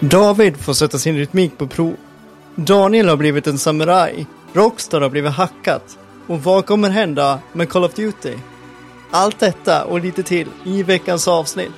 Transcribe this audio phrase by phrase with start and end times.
[0.00, 1.96] David får sätta sin rytmik på prov.
[2.54, 4.26] Daniel har blivit en samuraj.
[4.52, 5.98] Rockstar har blivit hackat.
[6.26, 8.34] Och vad kommer hända med Call of Duty?
[9.10, 11.72] Allt detta och lite till i veckans avsnitt.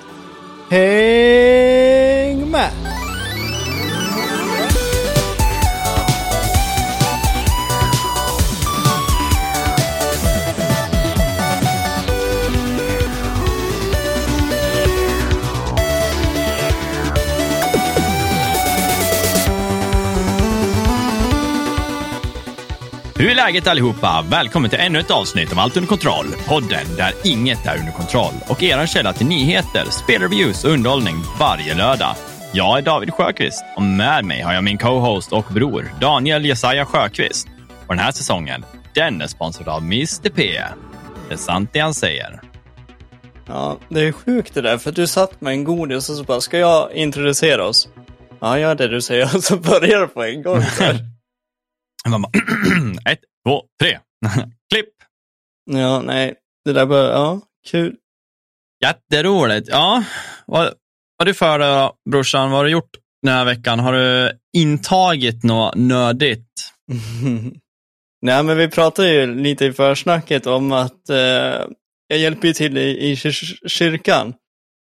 [0.71, 2.98] Häng med!
[23.45, 24.25] Läget allihopa?
[24.31, 26.27] Välkommen till ännu ett avsnitt av Allt under kontroll.
[26.49, 31.75] Podden där inget är under kontroll och er källa till nyheter, spelreviews och underhållning varje
[31.75, 32.14] lördag.
[32.53, 36.84] Jag är David Sjöqvist och med mig har jag min co-host och bror Daniel Jesaja
[36.84, 37.48] Sjöqvist.
[37.87, 38.64] Och den här säsongen,
[38.95, 40.61] den är sponsrad av Mr P.
[41.28, 42.41] Det är sant det han säger.
[43.47, 46.41] Ja, det är sjukt det där, för du satt med en godis och så bara,
[46.41, 47.89] ska jag introducera oss?
[48.41, 50.62] Ja, gör det du säger, och så börjar du på en gång.
[52.09, 52.33] Man bara,
[53.12, 53.98] ett, två, tre.
[54.75, 54.89] Klipp!
[55.70, 57.97] ja, nej, det där bara, ja, kul.
[58.84, 59.69] Jätteroligt.
[59.70, 60.05] Ja,
[60.47, 60.75] vad, vad
[61.19, 62.51] har du för dig då, brorsan?
[62.51, 62.91] Vad har du gjort
[63.23, 63.79] den här veckan?
[63.79, 66.73] Har du intagit något nödigt?
[68.23, 71.17] Nej, men vi pratade ju lite i försnacket om att eh,
[72.09, 74.34] jag hjälper ju till i, i kyr- kyrkan.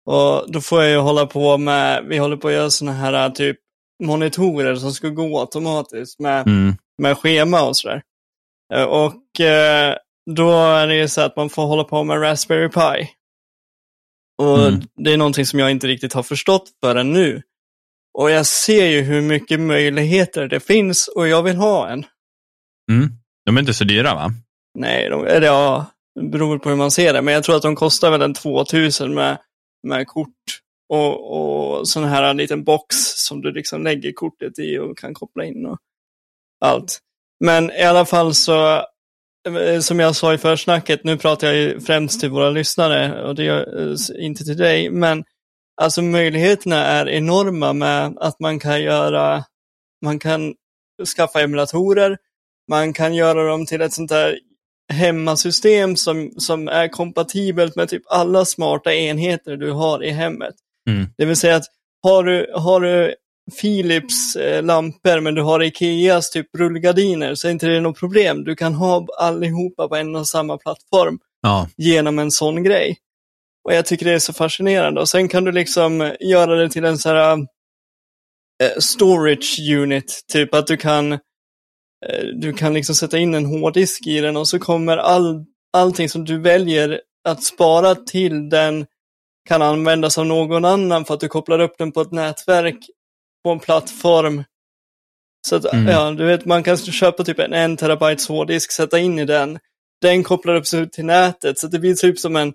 [0.06, 3.31] Och då får jag ju hålla på med, vi håller på att göra sådana här
[3.31, 3.56] typ
[4.03, 6.77] monitorer som ska gå automatiskt med, Mm.
[7.00, 8.02] Med schema och sådär.
[8.74, 9.96] Eh, Och eh,
[10.36, 13.10] då är det ju så att man får hålla på med Raspberry Pi.
[14.42, 14.80] Och Mm.
[14.96, 17.42] det är någonting som jag inte riktigt har förstått förrän nu.
[18.18, 22.04] Och jag ser ju hur mycket möjligheter det finns och jag vill ha en.
[22.92, 23.08] Mm.
[23.46, 24.30] De är inte så dyra va?
[24.78, 27.22] Nej, de, eller ja, det beror på hur man ser det.
[27.22, 29.38] Men jag tror att de kostar väl en 2000 med,
[29.82, 30.28] med kort
[30.88, 35.44] och, och sån här liten box som du liksom lägger kortet i och kan koppla
[35.44, 35.78] in och
[36.61, 36.98] allt.
[37.44, 38.77] Men i alla fall så,
[39.48, 43.34] eh, som jag sa i försnacket, nu pratar jag ju främst till våra lyssnare och
[43.34, 45.25] det gör eh, inte till dig, men
[45.82, 49.44] alltså möjligheterna är enorma med att man kan göra,
[50.04, 50.54] man kan
[51.16, 52.16] skaffa emulatorer,
[52.70, 54.38] man kan göra dem till ett sånt där
[54.93, 60.54] hemmasystem som, som är kompatibelt med typ alla smarta enheter du har i hemmet.
[60.88, 61.06] Mm.
[61.16, 61.65] Det vill säga att
[62.03, 63.15] har du, har du
[63.50, 68.44] Philips eh, lampor men du har Ikeas typ rullgardiner så är inte det något problem.
[68.44, 71.69] Du kan ha allihopa på en och samma plattform Ja.
[71.77, 72.97] genom en sån grej.
[73.65, 75.00] Och jag tycker det är så fascinerande.
[75.00, 77.38] Och sen kan du liksom göra det till en sån här
[78.62, 81.19] eh, storage unit, typ att du kan eh,
[82.41, 86.25] du kan liksom sätta in en hårddisk i den och så kommer all, allting som
[86.25, 88.87] du väljer att spara till den
[89.49, 92.78] kan användas av någon annan för att du kopplar upp den på ett nätverk
[93.44, 94.44] på en plattform.
[95.48, 95.86] Så att, Mm.
[95.86, 99.58] ja, du vet, man kan köpa typ en en terabyte hårddisk, sätta in i den.
[100.02, 102.52] Den kopplar upp sig till nätet, så det blir typ som en,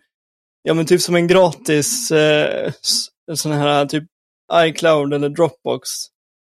[0.63, 2.71] ja men typ som en gratis eh,
[3.33, 4.03] sån här typ
[4.53, 5.89] iCloud eller Dropbox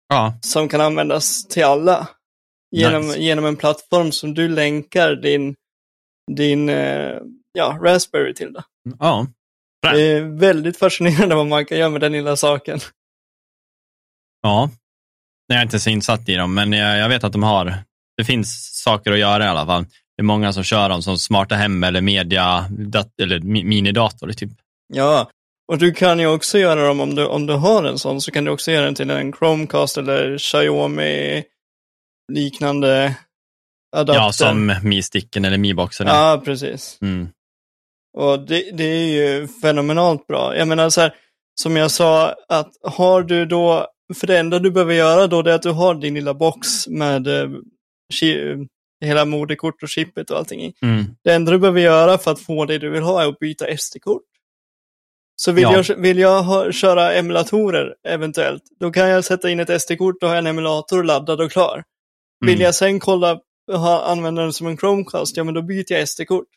[0.09, 0.37] Ja.
[0.41, 2.07] som kan användas till alla.
[2.75, 3.19] Genom, Nice.
[3.19, 5.55] genom en plattform som du länkar din,
[6.31, 7.17] din eh,
[7.53, 8.53] ja, Raspberry till.
[8.53, 8.61] Då.
[8.99, 9.27] Ja.
[9.81, 12.79] Det är väldigt fascinerande vad man kan göra med den lilla saken.
[14.45, 14.69] Ja.
[15.47, 17.77] Jag är inte så insatt i dem, men jag, jag vet att de har,
[18.17, 19.83] det finns saker att göra i alla fall.
[19.83, 24.31] Det är många som kör dem som smarta hem eller media, dat, eller mi, minidator.
[24.31, 24.49] Typ.
[24.93, 25.29] Ja,
[25.67, 28.31] och du kan ju också göra dem om du, om du har en sån så
[28.31, 31.43] kan du också göra den till en Chromecast eller Xiaomi
[32.33, 33.15] liknande
[33.95, 34.21] adapter.
[34.21, 36.07] Ja, som Mi-sticken eller Mi-boxen.
[36.07, 36.97] Ja, precis.
[37.01, 37.29] Mm.
[38.17, 40.57] Och det, det är ju fenomenalt bra.
[40.57, 41.13] Jag menar så här,
[41.61, 45.47] som jag sa, att har du då, för det enda du behöver göra då är
[45.47, 47.49] att du har din lilla box med eh,
[48.13, 48.67] chi-
[49.05, 50.73] hela moderkort och chippet och allting i.
[50.81, 51.03] Mm.
[51.23, 53.77] Det enda du behöver göra för att få det du vill ha är att byta
[53.77, 54.23] SD-kort.
[55.35, 55.83] Så vill Ja.
[55.87, 60.29] jag, vill jag ha, köra emulatorer eventuellt, då kan jag sätta in ett SD-kort och
[60.29, 61.83] ha en emulator laddad och klar.
[62.45, 62.65] Vill Mm.
[62.65, 63.39] jag sen kolla,
[63.71, 66.47] ha, använda den som en Chromecast, ja men då byter jag SD-kort.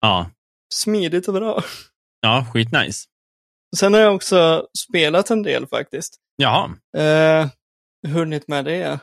[0.00, 0.30] Ja.
[0.74, 1.62] Smidigt och bra.
[2.20, 3.04] ja, skitnice.
[3.76, 6.16] Sen har jag också spelat en del faktiskt.
[6.36, 7.48] Jaha, Eh,
[8.12, 8.98] hunnit med det.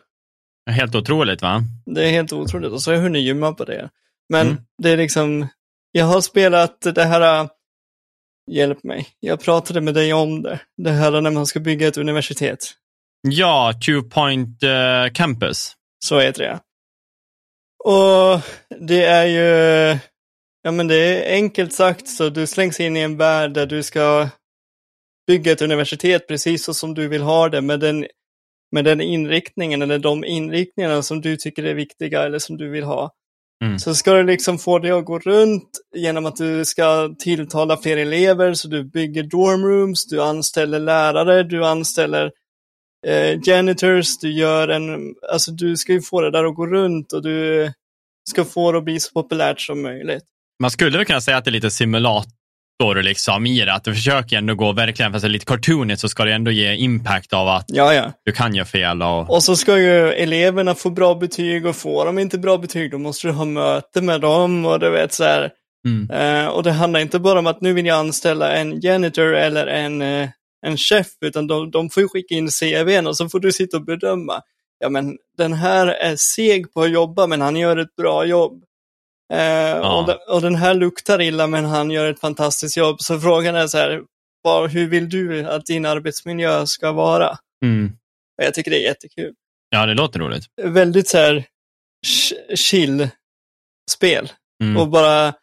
[0.70, 1.64] helt otroligt va?
[1.86, 2.72] Det är helt otroligt.
[2.72, 3.90] Och så har jag hunnit gymma på det.
[4.30, 4.62] Men Mm.
[4.84, 5.48] det är liksom,
[5.92, 7.50] jag har spelat det här,
[8.52, 10.60] hjälp mig, jag pratade med dig om det.
[10.78, 12.60] Det här när man ska bygga ett universitet.
[13.22, 15.74] Ja, Two Point eh, Campus.
[16.06, 16.60] Så heter det.
[17.84, 18.42] Och
[18.88, 20.00] det är ju,
[20.62, 23.84] ja men det är enkelt sagt så du slängs in i en värld där du
[23.84, 24.30] ska
[25.28, 28.06] bygga ett universitet precis så som du vill ha det med den,
[28.72, 32.84] med den inriktningen eller de inriktningarna som du tycker är viktiga eller som du vill
[32.84, 33.12] ha.
[33.64, 33.80] Mm.
[33.80, 37.98] Så ska du liksom få det att gå runt genom att du ska tilltala fler
[37.98, 42.32] elever, så du bygger dormrooms, du anställer lärare, du anställer
[43.08, 47.14] eh, janitors, du gör en, alltså du ska ju få det där att gå runt
[47.14, 47.72] och du
[48.30, 50.24] ska få det att bli så populärt som möjligt.
[50.60, 52.37] Man skulle väl kunna säga att det är lite simulator
[52.86, 56.10] liksom i det, att du försöker ändå gå verkligen, fast det är lite cartoonigt så
[56.10, 58.12] ska det ändå ge impact av att Ja, ja.
[58.26, 59.02] du kan göra fel.
[59.02, 59.30] Och...
[59.30, 62.98] Och så ska ju eleverna få bra betyg och får de inte bra betyg då
[62.98, 65.52] måste du ha möte med dem och du vet så här.
[65.86, 66.12] Mm.
[66.12, 69.68] Eh, och det handlar inte bara om att nu vill jag anställa en janitor eller
[69.68, 70.30] en, eh,
[70.66, 73.78] en chef, utan de, de får ju skicka in CVn och så får du sitta
[73.78, 74.42] och bedöma.
[74.80, 78.64] Ja, men den här är seg på att jobba, men han gör ett bra jobb.
[79.34, 83.02] Eh, och, de, och den här luktar illa, men han gör ett fantastiskt jobb.
[83.02, 84.02] Så frågan är så här,
[84.42, 87.38] vad, hur vill du att din arbetsmiljö ska vara?
[87.66, 87.92] Mm.
[88.38, 89.34] Och jag tycker det är jättekul.
[89.70, 90.46] Ja, det låter roligt.
[90.62, 91.46] Väldigt så här
[92.08, 93.10] ch- chill
[93.92, 94.32] spel.
[94.64, 94.78] Mm.
[94.78, 95.34] Och bara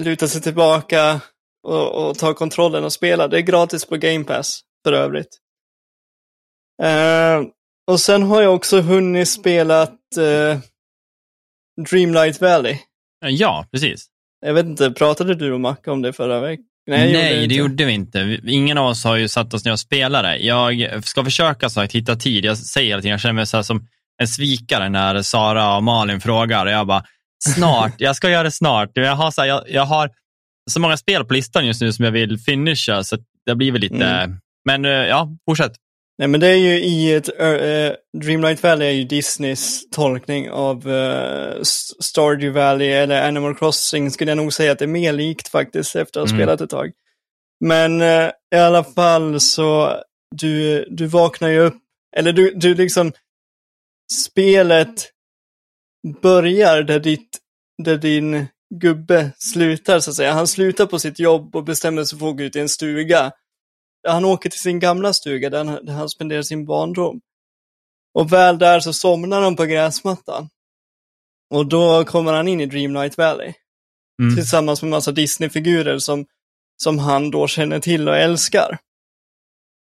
[0.00, 1.20] luta sig tillbaka
[1.66, 3.28] och, och ta kontrollen och spela.
[3.28, 5.38] Det är gratis på Game Pass för övrigt.
[6.82, 7.42] Eh,
[7.90, 10.58] och sen har jag också hunnit spelat eh,
[11.90, 12.76] Dreamlight Valley.
[13.20, 14.06] Ja, precis.
[14.46, 16.64] Jag vet inte, pratade du och Macke om det förra veckan?
[16.86, 17.54] Nej, jag det inte.
[17.54, 18.38] gjorde vi inte.
[18.46, 20.36] Ingen av oss har ju satt oss ner och spelat det.
[20.36, 22.44] Jag ska försöka så att hitta tid.
[22.44, 23.86] Jag säger tiden, jag känner mig så som
[24.22, 26.66] en svikare när Sara och Malin frågar.
[26.66, 27.04] Och jag bara,
[27.44, 28.90] snart, jag ska göra det snart.
[28.94, 30.10] Jag har, så här, jag, jag har
[30.70, 33.16] så många spel på listan just nu som jag vill finisha, så
[33.46, 34.04] det blir väl lite...
[34.04, 34.38] Mm.
[34.64, 35.72] Men eh, ja, fortsätt.
[36.18, 40.88] Nej, men det är ju i ett, uh, Dreamlight Valley är ju Disneys tolkning av
[40.88, 41.62] uh,
[42.00, 45.96] Stardew Valley eller Animal Crossing skulle jag nog säga att det är mer likt faktiskt
[45.96, 46.38] efter att ha Mm.
[46.46, 46.92] spelat ett tag.
[47.64, 50.02] Men eh, i alla fall så,
[50.36, 51.76] du, du vaknar ju upp,
[52.16, 53.12] eller du, du liksom,
[54.12, 55.10] spelet
[56.22, 57.38] börjar där, ditt,
[57.82, 60.32] där din gubbe slutar så att säga.
[60.32, 63.32] Han slutar på sitt jobb och bestämmer sig för att gå ut i en stuga.
[64.08, 67.20] Han åker till sin gamla stuga där han, där han spenderar sin barndom.
[68.14, 70.48] Och väl där så somnar han på gräsmattan.
[71.50, 73.52] Och då kommer han in i Dreamlight Valley
[74.22, 74.36] Mm.
[74.36, 76.26] tillsammans med massa Disney-figurer som,
[76.82, 78.78] som han då känner till och älskar.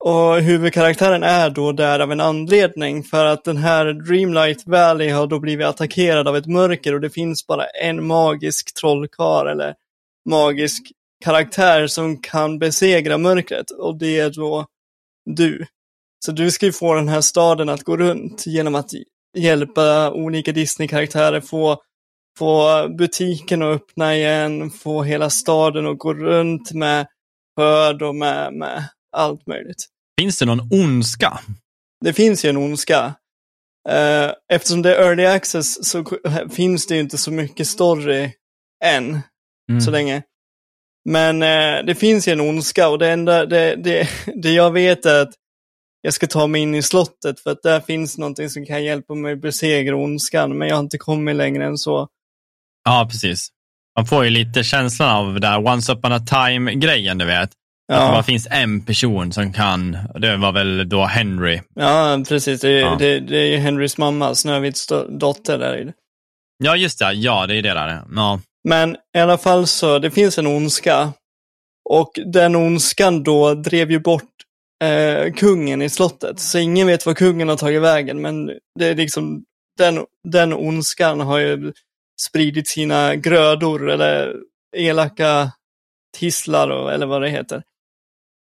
[0.04, 5.26] Och huvudkaraktären är då där av en anledning för att den här Dreamlight Valley har
[5.26, 9.74] då blivit attackerad av ett mörker och det finns bara en magisk trollkar eller
[10.28, 10.82] magisk
[11.24, 14.66] karaktär som kan besegra mörkret och det är då
[15.30, 15.66] du.
[16.24, 18.90] Så du ska ju få den här staden att gå runt genom att
[19.38, 21.82] hjälpa olika Disney-karaktärer få
[22.38, 27.06] få butiken att öppna igen, få hela staden att gå runt med
[27.56, 29.86] skörd och med, med allt möjligt.
[30.20, 31.40] Finns det någon ondska?
[32.04, 33.14] Det finns ju en ondska.
[33.88, 36.04] Eh, Eftersom det är early access så
[36.50, 38.30] finns det ju inte så mycket story
[38.84, 39.20] än,
[39.70, 39.80] Mm.
[39.80, 40.22] så länge.
[41.08, 44.08] Men eh, det finns ju en ondska och det enda, det, det,
[44.42, 45.30] det jag vet är att
[46.02, 49.14] jag ska ta mig in i slottet för att där finns någonting som kan hjälpa
[49.14, 52.08] mig besegra ondskan, men jag har inte kommit längre än så.
[52.84, 53.48] Ja, precis.
[53.96, 57.42] Man får ju lite känslan av det där once upon a time-grejen, du vet.
[57.42, 57.50] Att
[57.88, 61.60] det bara Ja, finns en person som kan, det var väl då Henry.
[61.74, 62.60] ja precis.
[62.60, 62.96] Det är, Ja.
[62.98, 65.92] det, det är Henrys mamma, Snövits do- dotter där i det.
[66.64, 67.12] Ja, just det.
[67.12, 68.02] Ja, det är det där.
[68.14, 68.40] Ja.
[68.68, 71.12] Men i alla fall så, det finns en ondska.
[71.90, 74.30] Och den ondskan då drev ju bort
[74.84, 76.40] eh, kungen i slottet.
[76.40, 78.46] Så ingen vet var kungen har tagit vägen, men
[78.78, 79.44] det är liksom,
[79.78, 81.72] den, den ondskan har ju
[82.28, 84.36] spridit sina grödor eller
[84.76, 85.52] elaka
[86.18, 87.62] tisslar eller vad det heter.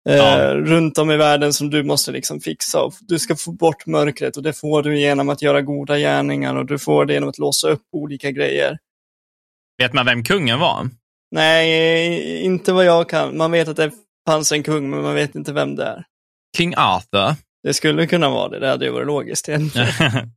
[0.08, 0.54] Eh, Ja.
[0.54, 2.90] Runt om i världen som du måste liksom fixa.
[3.00, 6.66] Du ska få bort mörkret och det får du genom att göra goda gärningar och
[6.66, 8.78] du får det genom att låsa upp olika grejer.
[9.78, 10.90] Vet man vem kungen var?
[11.31, 13.37] Nej, inte vad jag kan.
[13.37, 13.93] Man vet att det
[14.26, 16.04] fanns en kung, men man vet inte vem det är.
[16.57, 17.35] King Arthur.
[17.62, 19.88] Det skulle kunna vara det, det hade ju varit logiskt egentligen.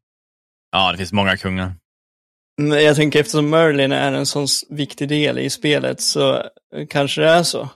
[0.71, 1.73] ja, det finns många kungar.
[2.61, 6.43] Men jag tänker eftersom Merlin är en sån viktig del i spelet så
[6.89, 7.69] kanske det är så.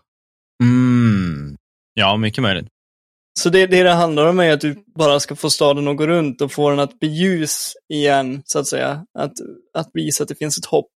[0.64, 1.58] Mm.
[1.94, 2.68] Ja, mycket möjligt.
[3.40, 6.08] Så det, det det handlar om är att du bara ska få staden att gå
[6.08, 9.06] runt och få den att bli ljus igen, så att säga.
[9.20, 9.34] Att,
[9.74, 10.90] att visa att det finns ett hopp.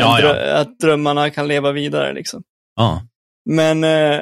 [0.00, 0.56] Ja, att, ja.
[0.56, 2.42] att drömmarna kan leva vidare liksom.
[2.76, 3.02] Ja.
[3.50, 4.20] Men, eh,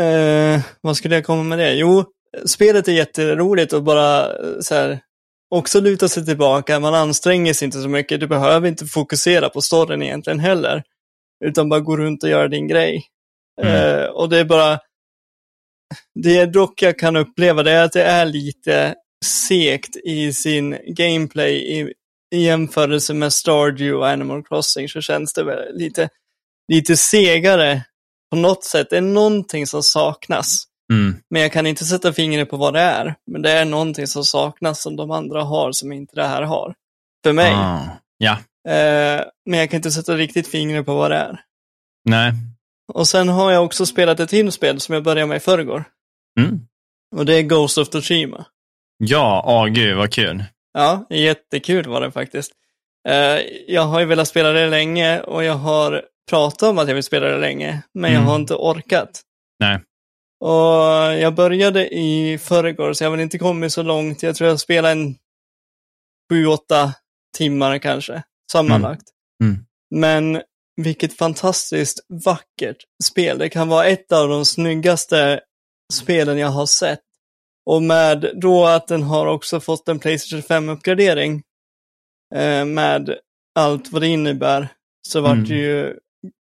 [0.00, 1.74] eh, vad skulle jag komma med det?
[1.74, 2.04] Jo,
[2.46, 5.00] spelet är jätteroligt och bara eh, så här,
[5.50, 6.80] också luta sig tillbaka.
[6.80, 8.20] Man anstränger sig inte så mycket.
[8.20, 10.82] Du behöver inte fokusera på storyn egentligen heller.
[11.44, 13.06] Utan bara gå runt och göra din grej.
[13.62, 13.74] Mm.
[13.74, 14.78] Eh, och det är bara,
[16.14, 18.94] det dock jag kan uppleva det är att det är lite
[19.24, 21.92] segt i sin gameplay i,
[22.34, 26.08] i jämförelse med Stardew och Animal Crossing så känns det väl lite,
[26.72, 27.82] lite segare
[28.30, 28.90] på något sätt.
[28.90, 30.64] Det är någonting som saknas.
[30.92, 31.16] Mm.
[31.30, 33.14] Men jag kan inte sätta fingret på vad det är.
[33.30, 36.74] Men det är någonting som saknas som de andra har som inte det här har.
[37.24, 37.52] För mig.
[37.54, 37.80] Ah.
[38.18, 41.40] Ja, Eh, men jag kan inte sätta riktigt fingret på vad det är.
[42.04, 42.32] nej.
[42.92, 45.84] Och sen har jag också spelat ett till spel som jag började med i förrgår.
[46.40, 46.60] Mm.
[47.16, 48.46] Och det är Ghost of Tsushima.
[48.98, 50.44] Ja, åh gud vad kul.
[50.78, 52.52] Ja, jättekul var det faktiskt.
[53.08, 56.94] Eh, jag har ju velat spela det länge och jag har pratat om att jag
[56.94, 58.28] vill spela det länge, men jag Mm.
[58.28, 59.22] har inte orkat.
[59.60, 59.80] Nej.
[60.40, 64.22] Och jag började i förrgår, så jag har väl inte kommit så långt.
[64.22, 65.14] Jag tror jag spelade en
[66.32, 66.92] sju, åtta
[67.36, 69.02] timmar kanske, sammanlagt.
[69.42, 69.52] Mm.
[69.54, 69.64] Mm.
[69.90, 70.42] Men
[70.76, 73.38] vilket fantastiskt vackert spel.
[73.38, 75.40] Det kan vara ett av de snyggaste
[75.92, 77.00] spelen jag har sett.
[77.68, 81.42] Och med då att den har också fått en Playstation 5-uppgradering
[82.34, 83.14] eh, med
[83.54, 84.68] allt vad det innebär,
[85.08, 85.44] så var Mm.
[85.44, 85.94] det ju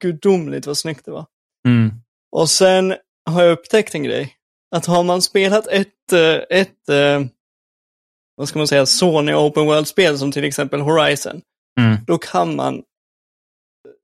[0.03, 1.27] gudomligt vad snyggt det var.
[1.69, 1.91] Mm.
[2.33, 2.95] Och sen
[3.31, 4.33] har jag upptäckt en grej.
[4.77, 7.25] Att har man spelat ett, eh, ett eh,
[8.37, 11.41] vad ska man säga, Sony Open World-spel som till exempel Horizon,
[11.81, 11.97] Mm.
[12.07, 12.83] då kan man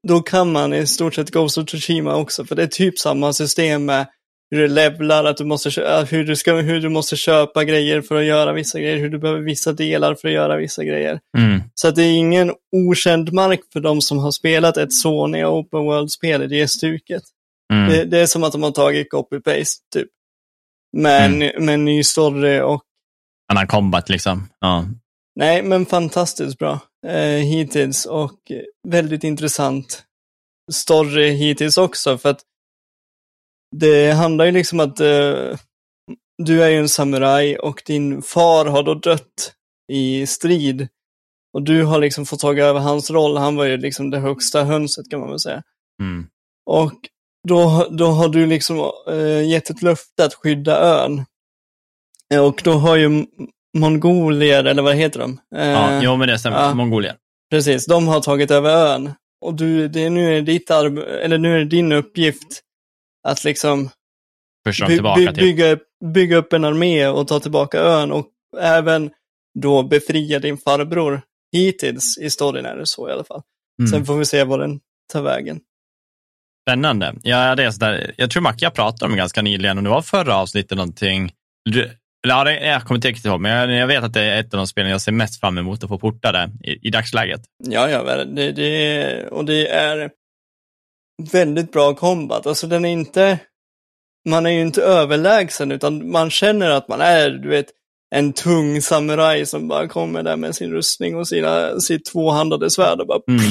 [0.08, 3.32] då kan man i stort sett Ghost of Tsushima också, för det är typ samma
[3.32, 4.06] system med
[4.52, 8.00] hur du levlar, att du måste, äh, hur, du ska, hur du måste köpa grejer
[8.02, 11.20] för att göra vissa grejer, hur du behöver vissa delar för att göra vissa grejer.
[11.38, 11.62] Mm.
[11.74, 15.80] Så att det är ingen okänd mark för de som har spelat ett Sony Open
[15.80, 17.22] World-spel i det stuket.
[17.72, 17.90] Mm.
[17.90, 20.08] Det, det är som att de har tagit copy-paste, typ.
[20.96, 22.82] Men med en ny story och,
[23.52, 24.48] Annan combat liksom.
[24.60, 24.84] Ja.
[25.36, 28.38] nej, men fantastiskt bra eh, hittills och
[28.88, 30.02] väldigt intressant
[30.72, 32.40] story hittills också, för att
[33.72, 35.58] det handlar ju liksom att eh,
[36.42, 39.52] du är ju en samuraj och din far har då dött
[39.92, 40.88] i strid.
[41.54, 44.64] Och du har liksom fått tag över hans roll, han var ju liksom det högsta
[44.64, 45.62] hönset kan man väl säga.
[46.02, 46.26] Mm.
[46.70, 46.92] Och
[47.48, 51.24] då, då har du liksom eh, gett ett löfte att skydda ön.
[52.34, 53.26] Eh, Och då har ju
[53.78, 55.40] mongolier, eller vad heter de?
[55.56, 56.62] Eh, Ja, jo, men det stämmer.
[56.62, 56.74] ja.
[56.74, 57.16] Mongolien.
[57.50, 59.10] Precis, de har tagit över ön.
[59.44, 62.60] Och du, det nu, är ditt arb- eller nu är det din uppgift
[63.28, 63.90] att liksom
[64.64, 65.34] by, by, till.
[65.34, 65.78] bygga,
[66.14, 68.26] bygga upp en armé och ta tillbaka ön och
[68.60, 69.10] även
[69.58, 71.22] då befria din farbror.
[71.52, 73.42] Hittills i storyn är det så i alla fall.
[73.78, 73.90] Mm.
[73.90, 74.80] Sen får vi se vad den
[75.12, 75.60] tar vägen.
[76.68, 77.14] Spännande.
[77.22, 78.14] Ja, det är sådär.
[78.16, 81.32] Jag tror Macke jag pratade om ganska nyligen, om det var förra avsnittet någonting.
[81.70, 81.90] Du-
[82.28, 84.54] ja, det- jag kommer inte riktigt ihåg, men jag, jag vet att det är ett
[84.54, 87.40] av de spelen jag ser mest fram emot att få portade i, i dagsläget.
[87.64, 90.10] Ja, ja, det, det, och det är
[91.22, 92.46] väldigt bra combat.
[92.46, 93.38] Alltså den är inte,
[94.28, 97.66] man är ju inte överlägsen utan man känner att man är, du vet,
[98.14, 103.00] en tung samuraj som bara kommer där med sin rustning och sina, sitt tvåhandade svärd
[103.00, 103.20] och bara...
[103.28, 103.42] Mm.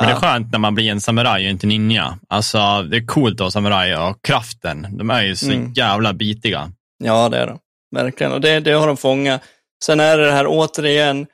[0.00, 2.18] Men det är skönt när man blir en samuraj och inte ninja.
[2.28, 5.72] Alltså, det är coolt att vara samuraj och kraften, de är ju så Mm.
[5.72, 6.72] jävla bitiga.
[7.04, 7.58] Ja, det är de.
[7.96, 8.32] Verkligen.
[8.32, 9.42] Och det, det har de fångat.
[9.84, 11.26] Sen är det det här återigen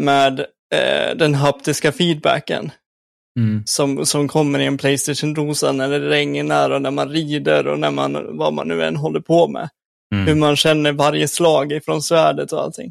[0.00, 0.40] med
[0.74, 2.70] eh, den haptiska feedbacken.
[3.38, 3.62] Mm.
[3.66, 7.90] som, som kommer i en Playstation-dosa när det regnar och när man rider och när
[7.90, 9.68] man, vad man nu än håller på med.
[10.10, 10.38] Hur Mm.
[10.40, 12.90] man känner varje slag ifrån svärdet och allting.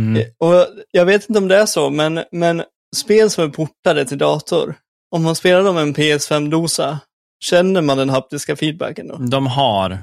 [0.00, 0.16] Mm.
[0.22, 2.62] Eh, Och jag vet inte om det är så, men, men
[2.96, 4.74] spel som är portade till dator,
[5.10, 6.98] om man spelar dem med en PS5-dosa,
[7.44, 9.16] känner man den haptiska feedbacken då?
[9.16, 9.98] De har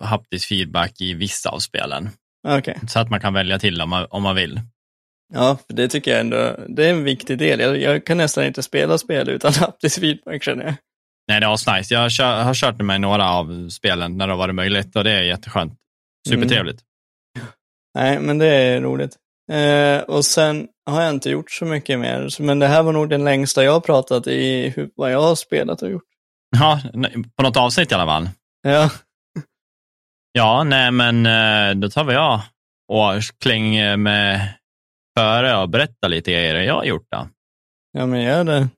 [0.00, 2.10] haptisk feedback i vissa av spelen,
[2.48, 2.80] Okej.
[2.88, 4.60] så att man kan välja till om man, om man vill.
[5.34, 7.60] Ja, för det tycker jag ändå, det är en viktig del.
[7.60, 10.74] Jag, jag kan nästan inte spela spel utan haptisk feedback känner jag.
[11.28, 11.94] Nej, det är asnice.
[11.94, 15.10] Jag har, kör, har kört med några av spelen när det varit möjligt och det
[15.10, 15.72] är jätteskönt.
[16.28, 16.82] Supertrevligt.
[17.94, 19.16] Nej, men det är roligt.
[19.52, 23.08] Eh, och sen har jag inte gjort så mycket mer, men det här var nog
[23.10, 26.02] den längsta jag har pratat i hur, vad jag har spelat och gjort.
[26.56, 26.80] Ja,
[27.36, 28.28] på något avsnitt i alla fall.
[28.62, 28.90] Ja,
[30.32, 32.40] Ja, nej men eh, då tar vi jag
[32.88, 34.48] och klänger med
[35.18, 37.06] före och berättar lite grejer jag har gjort.
[37.10, 37.28] Då.
[37.92, 38.68] ja men gör det.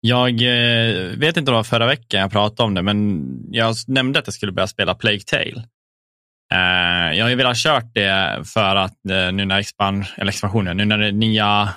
[0.00, 3.74] Jag eh, vet inte om det var förra veckan jag pratade om det, men jag
[3.86, 5.64] nämnde att jag skulle börja spela Plague Tale.
[6.54, 10.76] Eh, jag har ju velat kört det för att eh, nu när expan, eller expansionen,
[10.76, 11.68] nu när det nya,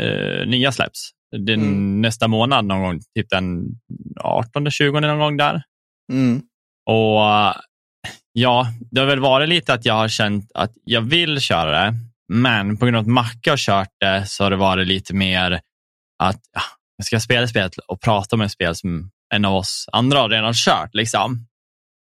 [0.00, 2.00] eh, nya släpps, den, Mm.
[2.00, 3.64] nästa månad någon gång, typ den
[4.20, 5.62] 18-20 någon gång där.
[6.12, 6.42] Mm.
[6.86, 7.20] Och
[8.32, 11.94] ja, det har väl varit lite att jag har känt att jag vill köra det,
[12.28, 15.60] men på grund av att Macke har kört det så har det varit lite mer
[16.22, 16.62] att ja,
[16.96, 20.28] jag ska spela spelet och prata om ett spel som en av oss andra har
[20.28, 20.94] redan kört.
[20.94, 21.46] Liksom.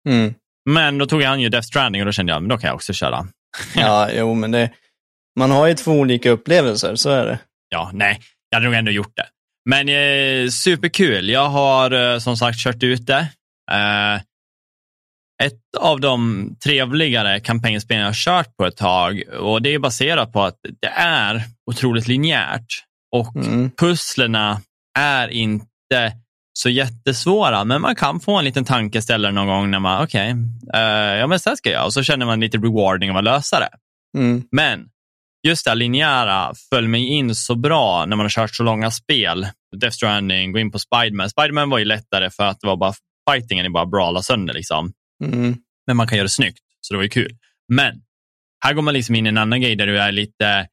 [0.09, 0.35] Mm.
[0.71, 2.75] Men då tog han ju Death Stranding och då kände jag, men då kan jag
[2.75, 3.27] också köra.
[3.75, 4.71] Ja, jo, men det,
[5.39, 7.39] man har ju två olika upplevelser, så är det.
[7.69, 8.21] Ja, nej,
[8.51, 9.27] jag hade nog ändå gjort det.
[9.65, 11.29] Men eh, superkul.
[11.29, 13.29] Jag har eh, som sagt kört ut det.
[13.73, 14.21] Eh,
[15.43, 20.33] ett av de trevligare kampanjspel jag har kört på ett tag och det är baserat
[20.33, 22.67] på att det är otroligt linjärt
[23.17, 23.71] och Mm.
[23.71, 24.61] pusslerna
[24.99, 26.13] är inte
[26.59, 30.31] så jättesvåra, men man kan få en liten tankeställare någon gång när man, okej,
[30.75, 30.81] eh,
[31.19, 33.61] ja men så här ska jag, och så känner man lite rewarding av att lösa
[33.61, 33.69] det.
[34.19, 34.43] Mm.
[34.53, 34.87] Men
[35.47, 38.91] just det här linjära föll mig in så bra när man har kört så långa
[38.91, 39.47] spel.
[39.77, 41.31] Death Stranding, gå in på Spiderman.
[41.31, 42.95] Spiderman var ju lättare för att det var bara
[43.31, 44.93] fightingen, är bara brawla sönder liksom.
[45.33, 45.57] Mm.
[45.87, 47.37] Men man kan göra det snyggt, så det var ju kul.
[47.69, 48.03] Men
[48.65, 50.69] här går man liksom in i en annan grej där du är lite,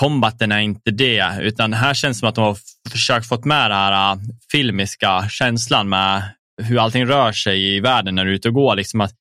[0.00, 2.58] combaten är inte det, utan här känns det som att de har
[2.90, 4.20] försökt fått med den här äh,
[4.52, 6.22] filmiska känslan med
[6.62, 8.76] hur allting rör sig i världen när du är ute och går.
[8.76, 9.14] Liksom att,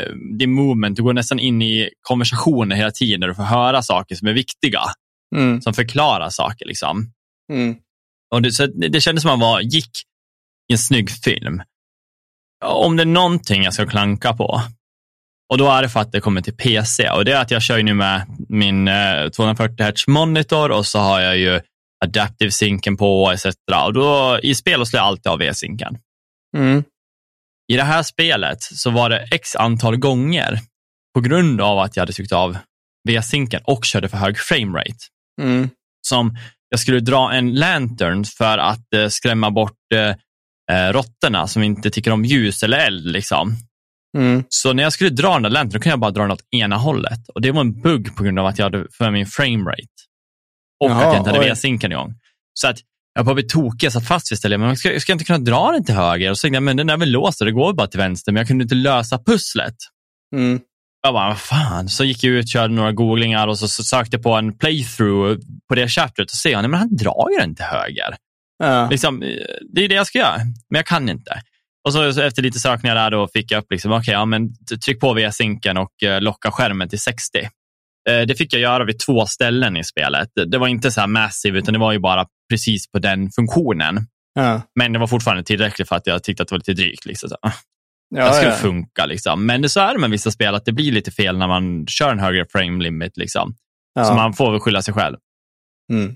[0.00, 3.82] eh, din movement, du går nästan in i konversationer hela tiden där du får höra
[3.82, 4.80] saker som är viktiga,
[5.36, 5.60] Mm.
[5.62, 6.66] som förklarar saker.
[6.66, 7.12] Liksom.
[7.52, 7.76] Mm.
[8.34, 9.90] Och det, så det det kändes som att man var, gick
[10.70, 11.62] i en snygg film.
[12.64, 14.62] Om det är någonting jag ska klanka på,
[15.52, 17.62] och då är det för att det kommer till PC, och det är att jag
[17.62, 21.60] kör nu med min eh, 240 Hz monitor och så har jag ju
[22.04, 23.46] Adaptive Synken på etc.
[23.86, 25.98] Och då, I spel slår jag alltid av V-synken.
[26.56, 26.84] Mm.
[27.72, 30.60] I det här spelet så var det x antal gånger
[31.14, 32.56] på grund av att jag hade tryckt av
[33.08, 34.98] V-synken och körde för hög framerate
[35.40, 35.70] Mm.
[36.08, 36.36] som
[36.68, 39.92] jag skulle dra en lantern för att eh, skrämma bort
[40.72, 43.06] eh, råttorna som inte tycker om ljus eller eld.
[43.06, 43.56] Liksom.
[44.18, 44.44] Mm.
[44.48, 46.44] Så när jag skulle dra den där lantern då kunde jag bara dra den åt
[46.56, 47.28] ena hållet.
[47.34, 49.82] Och Det var en bugg på grund av att jag hade för min framerate.
[50.84, 51.48] Och Jaha, att jag inte hade oj.
[51.48, 52.14] V-synken igång.
[52.54, 52.78] Så att
[53.14, 54.60] jag bara blev tokig, jag satt fast vid stället.
[54.60, 56.30] Men jag ska, ska jag inte kunna dra den till höger?
[56.30, 58.32] Och så tänkte jag, men den är väl låst det går bara till vänster.
[58.32, 59.74] Men jag kunde inte lösa pusslet.
[60.36, 60.60] Mm.
[61.02, 61.88] Jag bara, vad fan.
[61.88, 65.74] Så gick jag ut, körde några googlingar och så, så sökte på en playthrough på
[65.74, 68.16] det chapteret och ser jag, nej men han drar ju den till höger.
[68.58, 68.88] Ja.
[68.90, 69.28] Liksom, eh,
[69.74, 70.36] det är det jag ska göra,
[70.70, 71.42] men jag kan inte.
[71.86, 74.50] Och så, så efter lite sökningar där då fick jag upp, liksom, okej, ja, men
[74.84, 77.38] tryck på V-synken och eh, locka skärmen till 60.
[78.10, 80.28] Eh, det fick jag göra vid två ställen i spelet.
[80.46, 84.06] Det- var inte så här massive, utan det var ju bara precis på den funktionen.
[84.34, 84.62] Ja.
[84.74, 87.06] Men det var fortfarande tillräckligt för att jag tyckte att det var lite drygt.
[87.06, 87.30] Liksom.
[87.42, 87.50] Ah,
[88.14, 88.56] det Ja, skulle ja.
[88.56, 89.06] funka.
[89.06, 89.46] Liksom.
[89.46, 91.86] Men det så är det med vissa spel, att det blir lite fel när man
[91.86, 93.16] kör en högre frame limit.
[93.16, 93.52] Liksom.
[93.98, 94.14] Så Ja.
[94.14, 95.16] man får väl skylla sig själv.
[95.92, 96.14] Mm.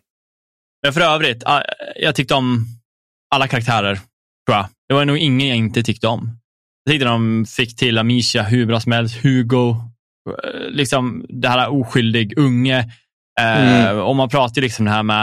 [0.83, 1.63] Men för övrigt, ah,
[1.97, 2.67] jag tyckte om
[3.35, 4.67] alla karaktärer, tror jag.
[4.89, 6.39] Det var nog ingen jag inte tyckte om.
[6.85, 11.69] Jag tyckte de fick till Amicia hur bra som helst, Hugo, eh, liksom det här
[11.69, 12.79] oskyldig unge.
[13.41, 13.99] Eh, Mm.
[13.99, 15.23] Och man pratar ju liksom det här med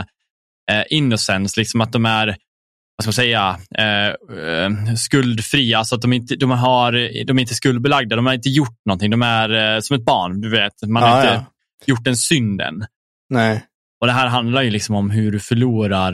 [0.71, 6.01] eh, innocence, liksom att de är, vad ska man säga, eh, eh, skuldfria, alltså att
[6.01, 6.91] de inte, de, har,
[7.25, 10.41] de är inte skuldbelagda, de har inte gjort någonting, de är eh, som ett barn,
[10.41, 11.45] du vet, man har Ja, inte ja.
[11.85, 12.85] gjort en synd än.
[13.29, 13.65] Nej.
[14.01, 16.11] Och det här handlar ju liksom om hur du förlorar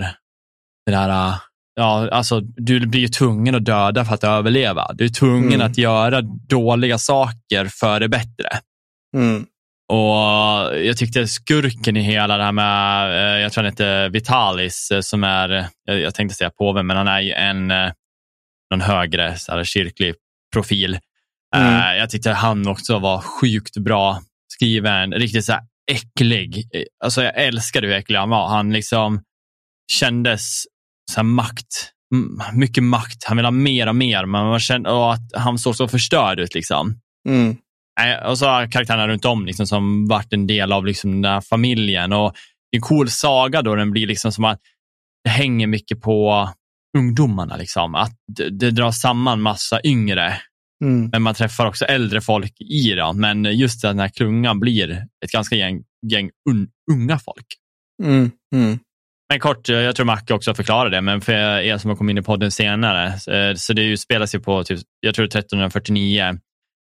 [0.86, 1.36] det där, äh,
[1.76, 4.94] ja, alltså du blir ju tvungen att döda för att överleva.
[4.94, 5.68] Du är tvungen Mm.
[5.72, 8.50] att göra dåliga saker för det bättre.
[9.18, 9.46] Mm.
[9.94, 14.92] Och jag tyckte skurken i hela det här med, eh, jag tror han heter Vitalis,
[14.92, 17.68] eh, som är, jag tänkte säga påven, men han är ju en,
[18.72, 20.16] någon högre så här, kyrklig
[20.54, 21.00] profil.
[21.56, 21.98] Mm.
[21.98, 24.20] Jag tyckte han också var sjukt bra
[24.54, 25.54] skriven, riktigt så
[25.92, 26.64] äcklig.
[27.04, 28.48] Alltså jag älskade hur äcklig han var.
[28.48, 29.22] Han liksom
[29.92, 30.64] kändes
[31.12, 31.92] så makt,
[32.54, 33.24] mycket makt.
[33.24, 36.40] Han ville ha mer och mer, men man kände och att han såg så förstörd
[36.40, 36.56] ut.
[36.56, 37.00] Liksom.
[37.30, 37.58] Mm.
[38.26, 42.14] Och så karaktärerna runt om liksom, som varit en del av liksom, den här familjen.
[42.14, 42.34] Och
[42.72, 44.60] det är en cool saga då den blir liksom som att
[45.24, 46.50] det hänger mycket på
[46.98, 47.58] ungdomarna.
[47.58, 47.96] Liksom.
[47.96, 50.38] Att det, det drar samman massa yngre,
[50.84, 51.10] Mm.
[51.12, 53.14] men man träffar också äldre folk i det.
[53.14, 54.92] Men just den här klungan blir
[55.26, 57.46] ett ganska gäng, gäng un, unga folk.
[58.04, 58.32] Mm.
[58.56, 58.80] Mm.
[59.30, 62.14] Men kort, eh, jag tror Macke också förklarar det, men för er som har kommit
[62.14, 65.26] in i podden senare, eh, så det är ju, spelas ju på, typ, jag tror
[65.26, 66.40] 1349,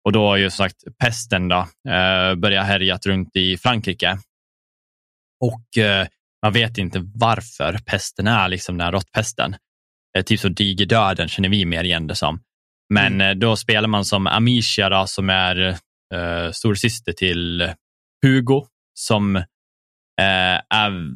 [0.05, 4.19] och då har ju som sagt pesten då, eh, börjat härjat runt i Frankrike.
[5.45, 6.07] Och eh,
[6.43, 9.57] man vet inte varför pesten är liksom den här råttpesten.
[10.17, 12.41] Eh, typ som digerdöden känner vi mer igen det som.
[12.95, 15.67] Men eh, då spelar man som Amicia då, som är
[16.15, 17.73] eh, storsyster till
[18.27, 19.45] Hugo, som eh,
[20.71, 21.15] är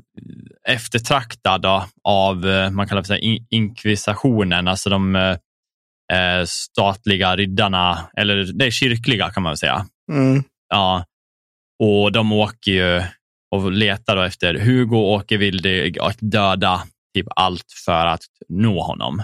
[0.68, 5.36] eftertraktad då av, eh, man kallar det för in- inkvisationen, alltså de eh,
[6.12, 9.86] eh, statliga riddarna, eller det är kyrkliga kan man väl säga.
[10.12, 10.42] Mm.
[10.68, 11.04] Ja,
[11.82, 13.02] och de åker ju
[13.54, 16.82] och letar då efter Hugo och är villig att döda
[17.14, 19.22] typ allt för att nå honom.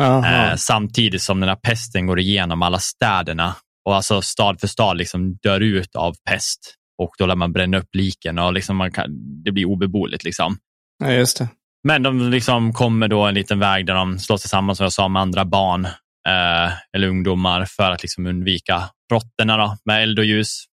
[0.00, 4.96] Eh, samtidigt som den här pesten går igenom alla städerna och alltså stad för stad
[4.96, 9.06] liksom dör ut av pest och då lär man bränna upp liken och liksom kan,
[9.44, 10.24] det blir obeboeligt.
[10.24, 10.56] Liksom.
[11.04, 11.48] Ja, just det.
[11.88, 14.92] Men de liksom kommer då en liten väg där de slår sig samman som jag
[14.92, 15.84] sa med andra barn
[16.28, 20.64] eh, eller ungdomar för att liksom undvika råttorna då, med eld och ljus.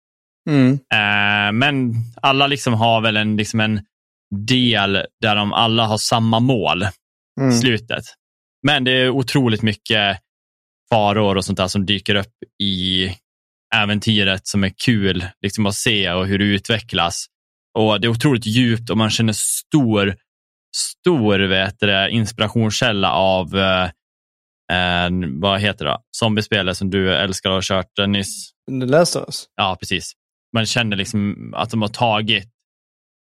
[0.50, 0.74] Mm.
[0.74, 3.82] Eh, men alla liksom har väl en, liksom en
[4.48, 6.88] del där de alla har samma mål i
[7.42, 7.54] Mm.
[7.54, 8.04] slutet.
[8.64, 10.20] Men det är otroligt mycket
[10.90, 13.10] faror och sånt där som dyker upp i
[13.76, 17.26] äventyret som är kul liksom att se och hur det utvecklas.
[17.80, 20.16] Och Det är otroligt djupt och man känner stor,
[20.76, 23.90] stor vet det, inspirationskälla av eh,
[25.40, 25.98] vad heter det?
[26.18, 28.52] Zombiespelet som du älskar och har kört eh, nyss.
[28.72, 29.46] Det läste oss.
[29.56, 30.14] Ja, precis.
[30.54, 32.50] Man känner liksom att de har tagit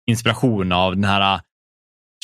[0.09, 1.41] inspiration av den här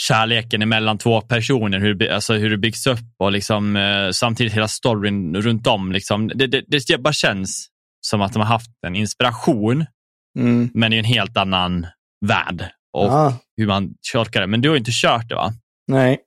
[0.01, 4.67] kärleken mellan två personer, hur, alltså hur det byggs upp och liksom, eh, samtidigt hela
[4.67, 5.91] storyn runt om.
[5.91, 7.67] Liksom, det, det, det bara känns
[8.07, 9.85] som att de har haft en inspiration,
[10.39, 10.69] Mm.
[10.73, 11.87] men i en helt annan
[12.25, 12.61] värld
[12.93, 13.37] och Ja.
[13.57, 14.47] hur man tolkar det.
[14.47, 15.53] Men du har inte kört det va?
[15.87, 16.19] Nej.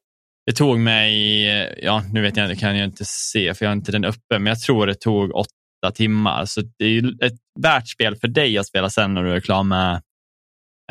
[0.46, 1.12] Det tog mig,
[1.48, 4.04] eh, ja nu vet jag det kan jag inte se för jag har inte den
[4.04, 6.44] uppe, men jag tror det tog åtta timmar.
[6.44, 9.62] Så det är ett värt spel för dig att spela sen när du är klar
[9.62, 10.02] med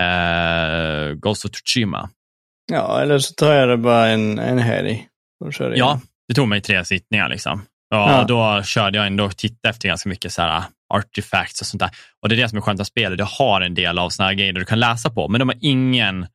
[0.01, 2.09] eh, Ghost of Tsushima.
[2.69, 5.07] Ja, eller så tar jag det bara en, en helg.
[5.45, 7.29] och kör Ja, det tog mig tre sittningar.
[7.29, 7.61] Liksom.
[7.89, 8.23] Ja, Ja.
[8.57, 11.89] Då körde jag ändå och tittade efter ganska mycket så här artifacts och sånt där.
[12.21, 13.17] Och det är det som är skönt att spelet.
[13.17, 15.57] Det har en del av såna här grejer du kan läsa på, men de har
[15.61, 16.27] ingen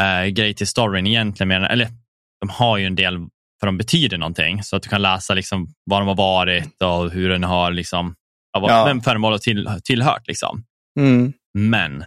[0.00, 1.48] eh, grej till storyn egentligen.
[1.48, 1.88] Mer, än- eller
[2.40, 3.18] de har ju en del
[3.60, 7.10] för de betyder någonting, så att du kan läsa liksom vad de har varit och
[7.10, 8.14] hur den har, liksom,
[8.58, 8.84] vad, Ja.
[8.84, 10.26] vem föremål har till, tillhört.
[10.28, 10.64] Liksom.
[11.00, 11.32] Mm.
[11.58, 12.04] Men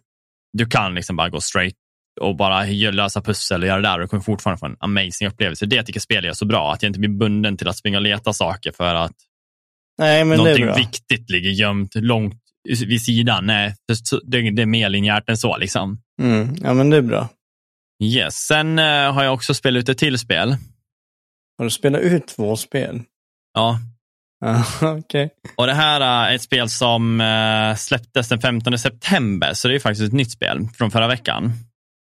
[0.57, 1.75] du kan liksom bara gå straight
[2.19, 5.65] och bara lösa pussel och göra det där och kommer fortfarande få en amazing upplevelse.
[5.65, 7.97] Det jag tycker spel är så bra, att jag inte blir bunden till att springa
[7.97, 9.15] och leta saker för att
[9.97, 12.41] Nej, men någonting viktigt ligger gömt långt
[12.87, 13.45] vid sidan.
[13.45, 13.75] Nej,
[14.23, 15.57] det, är mer linjärt än så.
[15.57, 16.01] Liksom.
[16.21, 16.55] Mm.
[16.63, 17.29] Ja, men det är bra.
[18.03, 18.35] Yes.
[18.35, 20.55] Sen eh, har jag också spelat ut ett till spel.
[21.57, 23.01] Har du spelat ut två spel?
[23.53, 23.79] Ja.
[24.81, 25.29] Okej.
[25.57, 29.79] Och Det här är ett spel som eh, släpptes den 15 september, så det är
[29.79, 31.53] faktiskt ett nytt spel från förra veckan.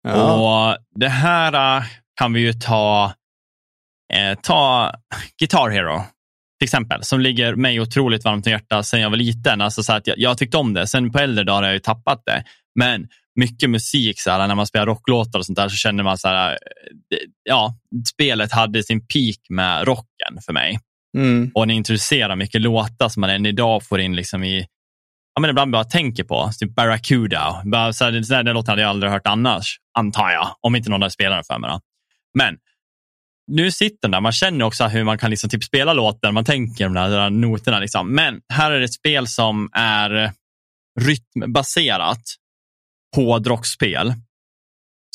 [0.09, 0.69] Ja.
[0.71, 1.83] Och Det här eh,
[2.19, 3.13] kan vi ju ta,
[4.13, 4.91] eh, ta
[5.39, 6.01] Guitar Hero
[6.59, 9.61] till exempel, som ligger mig otroligt varmt om hjärtat sedan jag var liten.
[9.61, 10.87] Alltså så att jag, jag tyckte om det.
[10.87, 12.43] Sen på äldre dagar har jag ju tappat det.
[12.79, 13.07] Men
[13.39, 16.27] mycket musik, så här, när man spelar rocklåtar och sånt där, så känner man så
[16.27, 16.57] här,
[17.09, 17.75] det- ja,
[18.13, 20.79] spelet hade sin peak med rocken för mig.
[21.17, 21.51] Mm.
[21.55, 24.65] Och den introducerar mycket låtar som man än idag får in liksom i,
[25.37, 26.51] ja men ibland bara tänker på.
[26.59, 27.61] Typ Barracuda.
[27.65, 30.55] Bara, så här, den, den låten hade jag aldrig hört annars, antar jag.
[30.61, 31.69] Om inte någon hade spelat den för mig.
[31.69, 31.79] Då.
[32.37, 32.57] Men
[33.51, 36.45] nu sitter den där, man känner också hur man kan liksom typ spela låten, man
[36.45, 37.79] tänker de där, där noterna.
[37.79, 38.15] Liksom.
[38.15, 40.31] Men här är det ett spel som är
[40.99, 42.23] rytmbaserat
[43.15, 44.13] hårdrocksspel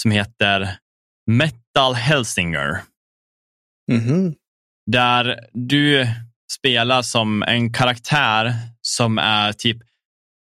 [0.02, 0.76] som heter
[1.30, 2.80] Metal Hellsinger
[3.92, 4.34] Mhm.
[4.90, 6.06] där du
[6.52, 9.78] spelar som en karaktär som är typ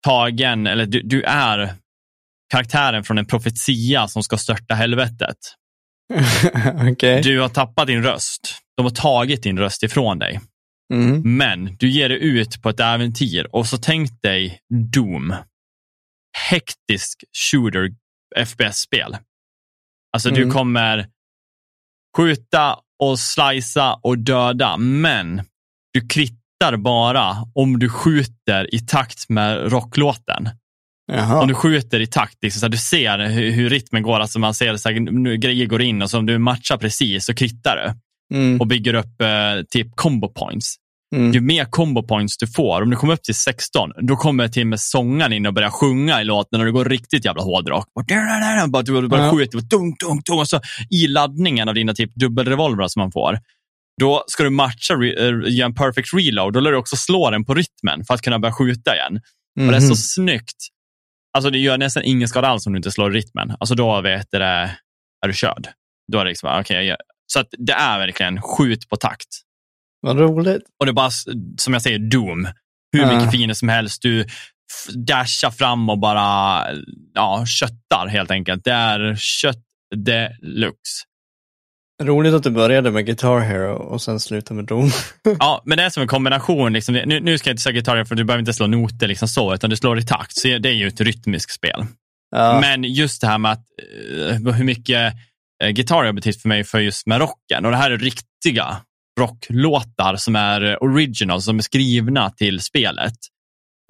[0.05, 1.75] tagen, eller du, du är
[2.51, 5.37] karaktären från en profetia som ska störta helvetet.
[6.93, 7.23] Okej.
[7.23, 8.59] Du har tappat din röst.
[8.77, 10.41] De har tagit din röst ifrån dig.
[10.95, 11.37] Mm.
[11.37, 14.61] Men du ger dig ut på ett äventyr och så tänk dig
[14.93, 15.35] Doom.
[16.51, 17.89] Hektisk shooter
[18.47, 19.17] FPS-spel.
[20.13, 20.55] Alltså du Mm.
[20.55, 21.09] kommer
[22.17, 25.43] skjuta och slicea och döda, men
[25.93, 26.01] du
[26.61, 30.49] krittar bara om du skjuter i takt med rocklåten.
[31.13, 31.41] Jaha.
[31.43, 34.55] Om du skjuter i takt, liksom, så du ser hur, hur rytmen går, alltså man
[34.55, 37.77] ser så här, nu, grejer går in och så om du matchar precis så krittar
[37.77, 37.93] du
[38.33, 38.61] Mm.
[38.61, 40.77] och bygger upp eh, typ combo points
[41.17, 41.33] Mm.
[41.33, 44.63] ju mer combo points du får, om du kommer upp till 16, då kommer till
[44.63, 47.85] och med sångaren in och börjar sjunga i låten och det går riktigt jävla hårdrock.
[49.03, 52.89] Du bara skjuter och dunk, dunk, dunk, och så i laddningen av dina typ dubbelrevolvrar
[52.89, 53.39] som man får,
[54.01, 57.45] då ska du matcha, re- eh, en perfect reload, då lär du också slå den
[57.45, 59.21] på rytmen för att kunna börja skjuta igen.
[59.61, 59.95] Och det är så Mhm.
[59.97, 60.57] snyggt.
[61.37, 63.57] Alltså det gör nästan ingen skada alls om du inte slår rytmen.
[63.61, 64.45] Alltså då vet du det,
[65.25, 65.69] är du körd.
[66.13, 66.97] Då är det liksom, gör-
[67.33, 69.29] så att det är verkligen skjut på takt.
[70.01, 70.63] Vad roligt.
[70.81, 71.11] Och det är bara,
[71.59, 72.49] som jag säger, Doom.
[72.93, 74.03] Hur mycket fiender som helst.
[74.03, 74.27] Du
[75.07, 76.67] dashar fram och bara
[77.15, 78.65] ja, köttar helt enkelt.
[78.65, 79.63] Det är kött
[79.97, 81.05] deluxe.
[82.01, 84.91] Roligt att du började med Guitar Hero och sen slutade med Doom.
[85.39, 86.73] Ja, men det är som en kombination.
[86.73, 86.95] Liksom.
[86.95, 89.55] Nu, nu ska jag inte säga gitarr för du behöver inte slå noter liksom så,
[89.55, 90.37] utan du slår i takt.
[90.37, 91.87] Så det är ju ett rytmiskt spel.
[92.31, 92.61] Ja.
[92.61, 93.65] Men just det här med att,
[94.31, 95.15] eh, hur mycket
[95.63, 97.65] eh, gitarr har betytt för mig för just med rocken.
[97.65, 98.77] Och det här är riktiga
[99.21, 103.15] rocklåtar som är original, som är skrivna till spelet.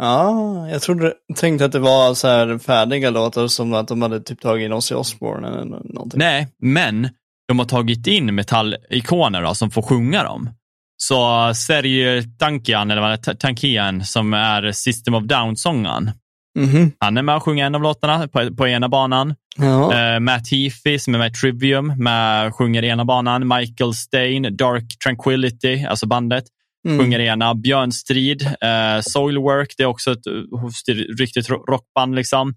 [0.03, 4.20] Ja, jag trodde, tänkte att det var så här färdiga låtar som att de hade
[4.20, 6.18] typ tagit in Ozzy Osbourne eller någonting.
[6.18, 7.09] Nej, men
[7.50, 10.50] de har tagit in metallikoner då, som får sjunga dem.
[10.96, 16.10] Så Sergej Tankian, eller vad Tankian, som är System of Down-sångaren,
[16.58, 16.92] Mhm.
[16.98, 19.34] han är med och sjunger en av låtarna på, på ena banan.
[19.56, 19.94] Ja.
[20.14, 23.48] Eh, Matt Heafy som är med i Trivium, med, sjunger ena banan.
[23.48, 26.44] Michael Stain, Dark Tranquility, alltså bandet,
[26.88, 26.98] Mm.
[26.98, 27.54] sjunger ena.
[27.54, 32.14] Björn Strid, eh, Soilwork, det är också ett uh, riktigt ro- rockband.
[32.14, 32.54] Liksom.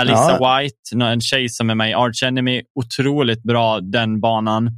[0.00, 4.70] Alissa White, en tjej som är med i Arch Enemy, otroligt bra den banan.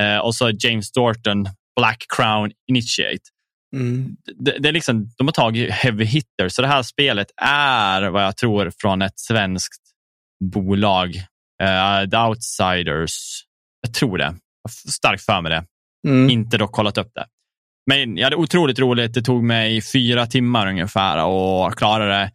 [0.00, 1.46] Eh, och så James Dorton,
[1.80, 3.22] Black Crown Initiate.
[3.76, 4.16] Mm.
[4.38, 8.24] Det, det är liksom, de har tagit heavy hitters, så det här spelet är vad
[8.24, 9.82] jag tror från ett svenskt
[10.44, 11.08] bolag.
[11.62, 13.42] Uh, The Outsiders.
[13.80, 14.34] Jag tror det.
[14.88, 15.64] Starkt för mig det.
[16.08, 16.30] Mm.
[16.30, 17.26] Inte dock kollat upp det.
[17.90, 19.14] Men jag hade otroligt roligt.
[19.14, 22.30] Det tog mig fyra timmar ungefär och klara det.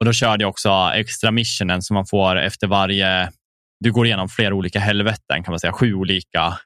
[0.00, 3.30] Och då körde jag också extra missionen som man får efter varje...
[3.80, 5.72] Du går igenom flera olika helveten kan man säga.
[5.72, 6.58] Sju olika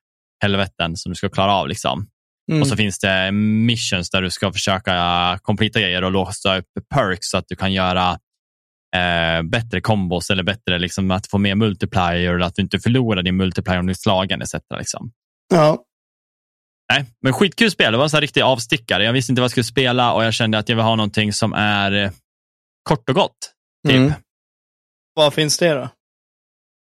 [0.42, 1.68] helveten som du ska klara av.
[1.68, 2.07] Liksom.
[2.51, 2.62] Mm.
[2.62, 7.31] Och så finns det missions där du ska försöka completa grejer och låsa upp perks
[7.31, 8.11] så att du kan göra
[8.97, 13.23] eh, bättre kombos eller bättre liksom, att få mer multiplier eller att du inte förlorar
[13.23, 14.55] din multiplier om du är slagen etc.
[14.79, 15.12] Liksom.
[15.55, 15.85] Ja.
[16.92, 17.92] Nej, men skitkul spel.
[17.92, 19.05] Det var en riktig avstickare.
[19.05, 21.33] Jag visste inte vad jag skulle spela och jag kände att jag vill ha någonting
[21.33, 22.12] som är
[22.85, 23.53] kort och gott.
[23.87, 23.97] Typ.
[23.97, 24.12] Mm.
[25.14, 25.88] Vad finns det då?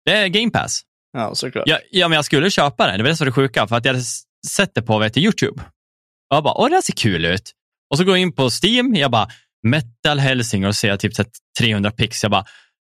[0.05, 0.81] Det är Game Pass.
[1.13, 1.63] Ja, såklart.
[1.67, 2.97] Ja, ja, men jag skulle köpa det.
[2.97, 4.05] Det var det som var det sjuka, för att jag hade
[4.47, 5.63] sett det på vet, YouTube.
[6.29, 7.51] Och jag bara, åh, det här ser kul ut.
[7.91, 9.27] Och så går jag in på Steam, jag bara,
[9.67, 12.23] Metal Hellsinger och ser typ så här 300 pix.
[12.23, 12.45] Jag bara,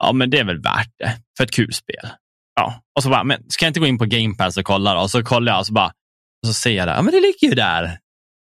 [0.04, 2.10] ja men det är väl värt det för ett kul spel.
[2.56, 4.94] Ja, och så bara, men ska jag inte gå in på Game Pass och kolla
[4.94, 5.02] då?
[5.02, 5.92] Och så kollar jag och så bara,
[6.42, 8.00] och så ser jag det, ja men det ligger ju där.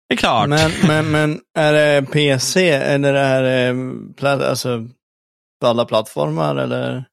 [0.09, 0.49] Det är klart.
[0.49, 3.73] Men, men, men är det PC eller är
[4.21, 4.87] det alltså,
[5.61, 7.05] på alla plattformar eller?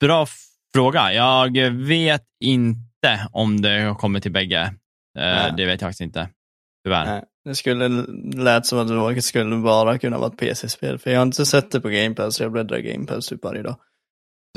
[0.00, 0.26] Bra
[0.74, 1.12] fråga.
[1.12, 4.60] Jag vet inte om det har kommit till bägge.
[4.60, 4.72] Eh,
[5.14, 5.52] Nej.
[5.56, 6.28] Det vet jag faktiskt inte.
[6.84, 7.04] Tyvärr.
[7.04, 7.88] Nej, det skulle
[8.44, 10.98] lät som att det skulle bara kunna vara ett PC-spel.
[10.98, 13.62] För jag har inte sett det på Game Pass, jag bläddrar Game Pass typ varje
[13.62, 13.76] dag.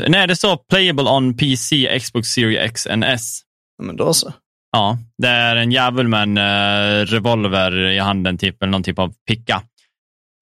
[0.07, 3.41] Nej, det står Playable on PC, Xbox Series X and S.
[3.77, 4.33] Ja, men då så.
[4.71, 8.99] Ja, det är en jävel med en eh, revolver i handen, typ, eller någon typ
[8.99, 9.63] av picka.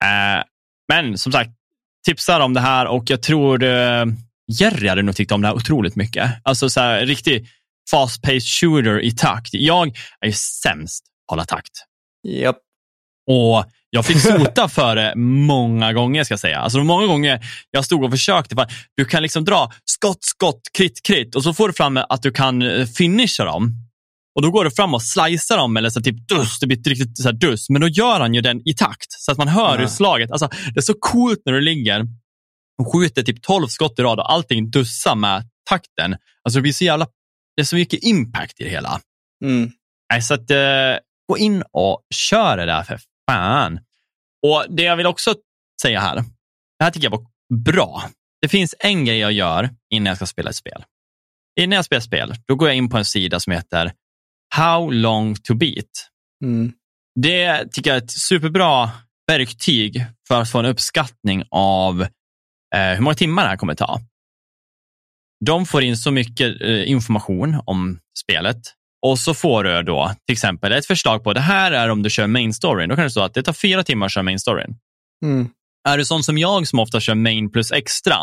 [0.03, 0.43] Eh,
[0.93, 1.51] men som sagt,
[2.05, 4.05] tipsar om det här och jag tror uh,
[4.59, 6.31] Jerry hade nog tyckt om det här otroligt mycket.
[6.43, 7.47] Alltså så här, riktig
[7.91, 9.49] fast-paced shooter i takt.
[9.53, 9.87] Jag
[10.19, 11.71] är ju sämst på att hålla takt.
[12.27, 12.57] Japp.
[13.31, 16.59] Och jag fick sota för det många gånger ska jag säga.
[16.59, 18.55] Alltså många gånger jag stod och försökte.
[18.55, 21.97] För att du kan liksom dra skott, skott, krit, krit och så får du fram
[21.97, 22.63] att du kan
[22.97, 23.88] finisha dem.
[24.39, 27.17] Och då går du fram och slicear dem eller så typ dus, det blir riktigt
[27.17, 27.69] så här dus.
[27.69, 29.79] Men då gör han ju den i takt så att man hör Ja.
[29.79, 32.05] hur slaget, alltså det är så coolt när du ligger
[32.81, 36.15] och skjuter typ 12 skott i rad och allting dussar med takten.
[36.43, 37.07] Alltså det blir så jävla,
[37.55, 39.01] det är så mycket impact i det hela.
[39.45, 39.71] Mm.
[40.21, 40.57] Så att, eh,
[41.29, 42.99] gå in och kör det där för
[43.31, 43.79] fan.
[44.47, 45.35] Och det jag vill också
[45.81, 46.15] säga här,
[46.79, 47.25] det här tycker jag var
[47.63, 48.03] bra.
[48.41, 50.83] Det finns en grej jag gör innan jag ska spela ett spel.
[51.59, 53.91] Innan jag spelar spel, då går jag in på en sida som heter
[54.55, 56.09] How long to beat.
[56.43, 56.73] Mm.
[57.21, 58.91] Det tycker jag är ett superbra
[59.27, 62.01] verktyg för att få en uppskattning av
[62.75, 64.01] eh, hur många timmar det här kommer ta.
[65.45, 68.61] De får in så mycket eh, information om spelet
[69.05, 72.09] och så får du då till exempel ett förslag på det här är om du
[72.09, 72.89] kör main storyn.
[72.89, 74.75] Då kan det stå att det tar fyra timmar att köra main storyn.
[75.25, 75.49] Mm.
[75.89, 78.15] Är du sån som jag som ofta kör main plus extra,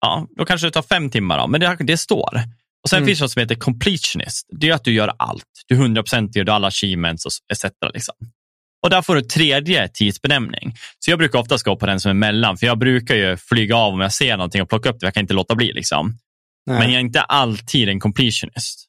[0.00, 1.38] ja, då kanske det tar fem timmar.
[1.38, 2.40] Då, men det, det står.
[2.82, 3.06] Och Sen Mm.
[3.06, 4.46] finns det något som heter completionist.
[4.60, 5.44] Det är att du gör allt.
[5.66, 7.64] Du 100% gör alla achievements och etc.
[7.94, 8.14] Liksom.
[8.82, 10.74] Och där får du tredje tidsbenämning.
[10.98, 13.76] Så jag brukar oftast gå på den som är mellan, för jag brukar ju flyga
[13.76, 15.06] av om jag ser någonting och plocka upp det.
[15.06, 15.72] Jag kan inte låta bli.
[15.72, 16.18] Liksom.
[16.66, 16.78] Nej.
[16.78, 18.86] Men jag är inte alltid en completionist.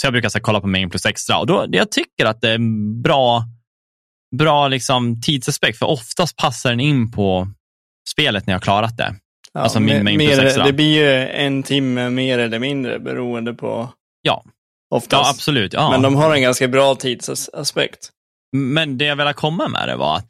[0.00, 1.38] Så jag brukar så kolla på main plus extra.
[1.38, 3.44] Och då, jag tycker att det är en bra,
[4.38, 7.48] bra liksom, tidsaspekt, för oftast passar den in på
[8.08, 9.14] spelet när jag har klarat det.
[9.56, 10.64] Ja, alltså min plus mer, extra.
[10.64, 13.92] Det blir ju en timme mer eller mindre beroende på
[14.22, 14.44] Ja.
[14.94, 15.12] oftast.
[15.26, 15.72] Ja, absolut.
[15.72, 15.90] Ja.
[15.90, 18.10] Men de har en ganska bra tidsaspekt.
[18.56, 20.26] Men det jag ville komma med det var att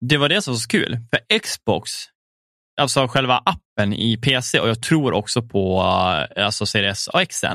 [0.00, 0.98] det var det som var så kul.
[1.10, 1.90] För Xbox,
[2.80, 5.80] alltså själva appen i PC och jag tror också på
[6.36, 7.46] eh, alltså Series XN.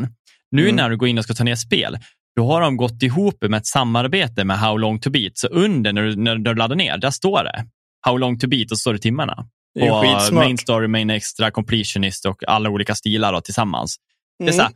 [0.52, 0.76] Nu Mm.
[0.76, 1.98] när du går in och ska ta ner spel,
[2.36, 5.38] då har de gått ihop med ett samarbete med How long to beat.
[5.38, 7.66] Så under när du, när du laddar ner, där står det
[8.06, 9.46] How long to beat och så står det timmarna.
[9.76, 13.96] Det är main story, main extra, completionist och alla olika stilar då, tillsammans.
[14.40, 14.56] Det är Mm.
[14.58, 14.72] så här,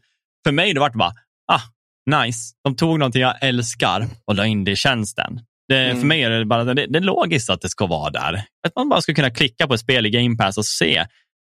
[0.45, 1.13] för mig det vart bara,
[1.51, 1.62] ah,
[2.25, 2.39] nice.
[2.63, 5.39] De tog någonting jag älskar och la in det i tjänsten.
[5.67, 5.99] Det, Mm.
[5.99, 8.33] För mig är det bara det, det är logiskt att det ska vara där.
[8.67, 11.05] Att man bara ska kunna klicka på ett spel i Game Pass och se.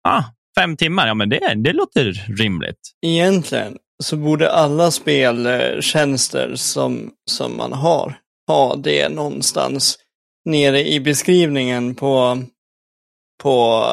[0.08, 0.24] Ah,
[0.60, 2.92] fem timmar, ja men det, det låter rimligt.
[3.06, 9.98] Egentligen så borde alla speltjänster som, som man har ha det någonstans
[10.46, 12.44] nere i beskrivningen på,
[13.42, 13.86] på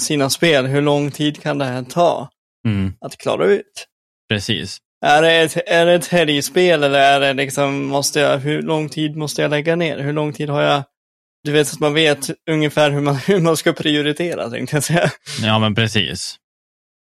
[0.00, 0.66] sina spel.
[0.66, 2.30] Hur lång tid kan det här ta
[2.66, 3.86] Mm, att klara ut?
[4.28, 4.78] precis.
[5.06, 8.88] Är det ett, är det ett helgspel eller är det liksom, måste jag, hur lång
[8.88, 9.98] tid måste jag lägga ner?
[9.98, 10.82] Hur lång tid har jag?
[11.44, 15.10] Du vet att man vet ungefär hur man, hur man ska prioritera, tänkte jag säga.
[15.42, 16.36] Ja, men precis.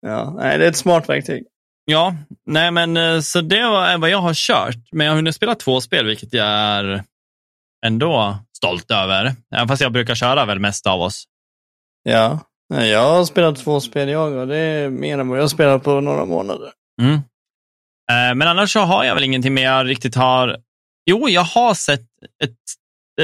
[0.01, 1.43] Ja, nej, det är ett smart verktyg.
[1.86, 4.75] Ja, nej men eh, så det var vad jag har kört.
[4.91, 7.04] Men jag har hunnit spela två spel, vilket jag är
[7.86, 9.36] ändå stolt över.
[9.56, 11.23] Även fast jag brukar köra väl mest av oss.
[12.10, 12.39] Ja,
[12.70, 15.84] jag har spelat två spel jag och det är mer än vad jag har spelat
[15.84, 16.72] på några månader.
[17.02, 17.13] Mm.
[18.12, 20.58] Eh, Men annars så har jag väl ingenting mer jag riktigt har...
[21.10, 22.02] Jo, jag har sett
[22.44, 22.58] ett,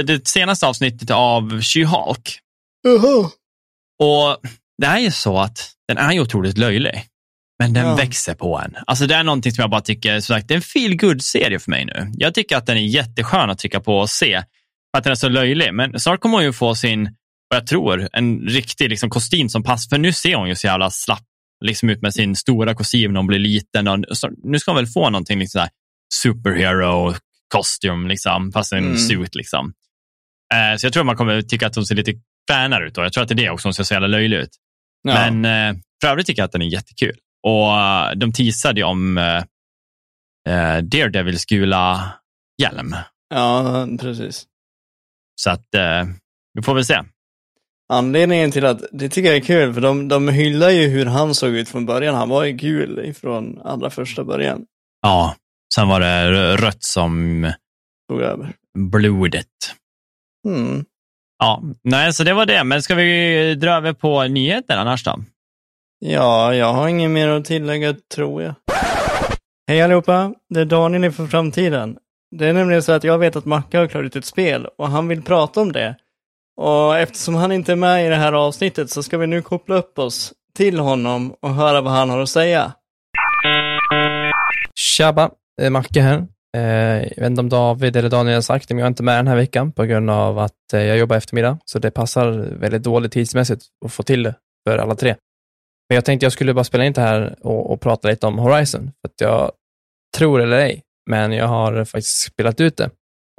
[0.06, 2.38] det senaste avsnittet av She-Hulk.
[2.84, 3.30] Jaha.
[4.04, 4.38] Och
[4.82, 7.06] det är ju så att den är ju otroligt löjlig.
[7.60, 7.96] Men den Ja.
[7.96, 8.76] växer på en.
[8.88, 11.24] Alltså det är någonting som jag bara tycker, som sagt, det är en feel good
[11.24, 12.12] serie för mig nu.
[12.14, 14.44] Jag tycker att den är jätteskön att trycka på och se.
[14.92, 15.74] För att den är så löjlig.
[15.74, 17.16] Men snart kommer hon ju få sin,
[17.52, 19.90] vad jag tror, en riktig liksom, kostym som passar.
[19.90, 21.24] För nu ser hon ju så jävla slapp
[21.66, 23.88] liksom, ut med sin stora kostym när hon blir liten.
[23.88, 24.00] Och
[24.44, 25.70] nu ska hon väl få någonting liksom, sådär,
[26.14, 27.14] superhero
[27.54, 28.98] costume, liksom, fast en Mm.
[28.98, 29.36] suit.
[29.36, 29.74] Liksom.
[30.54, 32.14] Eh, så jag tror man kommer tycka att hon ser lite
[32.50, 32.98] fränare ut.
[32.98, 34.50] Och jag tror att det är det också, hon ser så jävla löjlig ut.
[35.04, 35.30] Ja.
[35.32, 37.16] Men eh, för övrigt tycker jag att den är jättekul.
[37.48, 39.44] Och eh, de teasade ju om eh,
[40.50, 42.14] eh, Daredevils gula
[42.62, 42.96] hjälm.
[43.30, 44.46] ja, precis.
[45.42, 46.06] Så att eh,
[46.54, 47.00] vi får väl se.
[47.92, 51.36] Anledningen till att, det tycker jag är kul, för de, de hyllar ju hur han
[51.36, 52.16] såg ut från början.
[52.16, 54.66] Han var ju gul ifrån allra första början.
[55.02, 55.36] Ja,
[55.76, 57.52] sen var det rött som
[58.10, 58.54] Tog över.
[58.78, 59.48] blodet.
[60.48, 60.86] Mm.
[61.40, 62.64] Ja, nej, så det var det.
[62.64, 65.20] Men ska vi dra över på nyheter annars då?
[66.00, 68.54] Ja, jag har inget mer att tillägga, tror jag.
[69.68, 71.98] Hej allihopa, det är Daniel ifrån framtiden.
[72.36, 74.88] Det är nämligen så att jag vet att Macke har klarat ut ett spel och
[74.88, 75.96] han vill prata om det.
[76.62, 79.76] Och eftersom han inte är med i det här avsnittet så ska vi nu koppla
[79.76, 82.74] upp oss till honom och höra vad han har att säga.
[84.76, 86.28] Tjaba, det är Macke här.
[86.58, 86.64] Eh,
[87.04, 89.18] jag vet inte om David eller Daniel har sagt det, men jag är inte med
[89.18, 92.84] den här veckan på grund av att eh, jag jobbar eftermiddag, så det passar väldigt
[92.84, 94.36] dåligt tidsmässigt att få till det
[94.68, 95.16] för alla tre.
[95.90, 98.40] Men jag tänkte jag skulle bara spela in det här och, och prata lite om
[98.40, 99.52] Horizon, för att jag
[100.18, 102.90] tror eller ej, men jag har faktiskt spelat ut det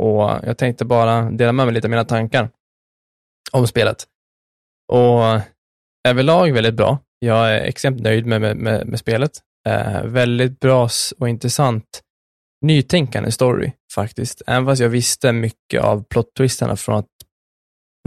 [0.02, 2.48] och jag tänkte bara dela med mig lite av mina tankar
[3.52, 4.06] om spelet.
[4.92, 5.40] Och
[6.08, 6.98] överlag väldigt bra.
[7.18, 9.30] Jag är extremt nöjd med, med, med, med spelet.
[9.68, 10.88] Eh, väldigt bra
[11.18, 12.02] och intressant
[12.62, 14.42] nytänkande story faktiskt.
[14.46, 17.06] Även fast jag visste mycket av plot-twisterna från att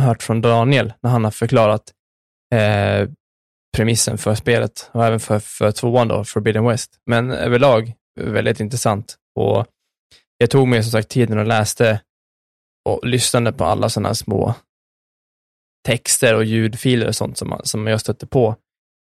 [0.02, 1.94] hört från Daniel när han har förklarat
[2.56, 3.10] eh,
[3.78, 7.00] premissen för spelet och även för, för tvåan då, Forbidden West.
[7.06, 9.66] Men överlag väldigt intressant och
[10.38, 12.02] jag tog mig som sagt tiden och läste
[12.90, 14.56] och lyssnade på alla sådana små
[15.86, 18.48] texter och ljudfiler och sånt som, man- som jag stötte på.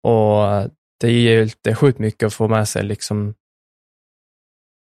[0.03, 3.35] Och det ger ju lite sjukt mycket att få med sig liksom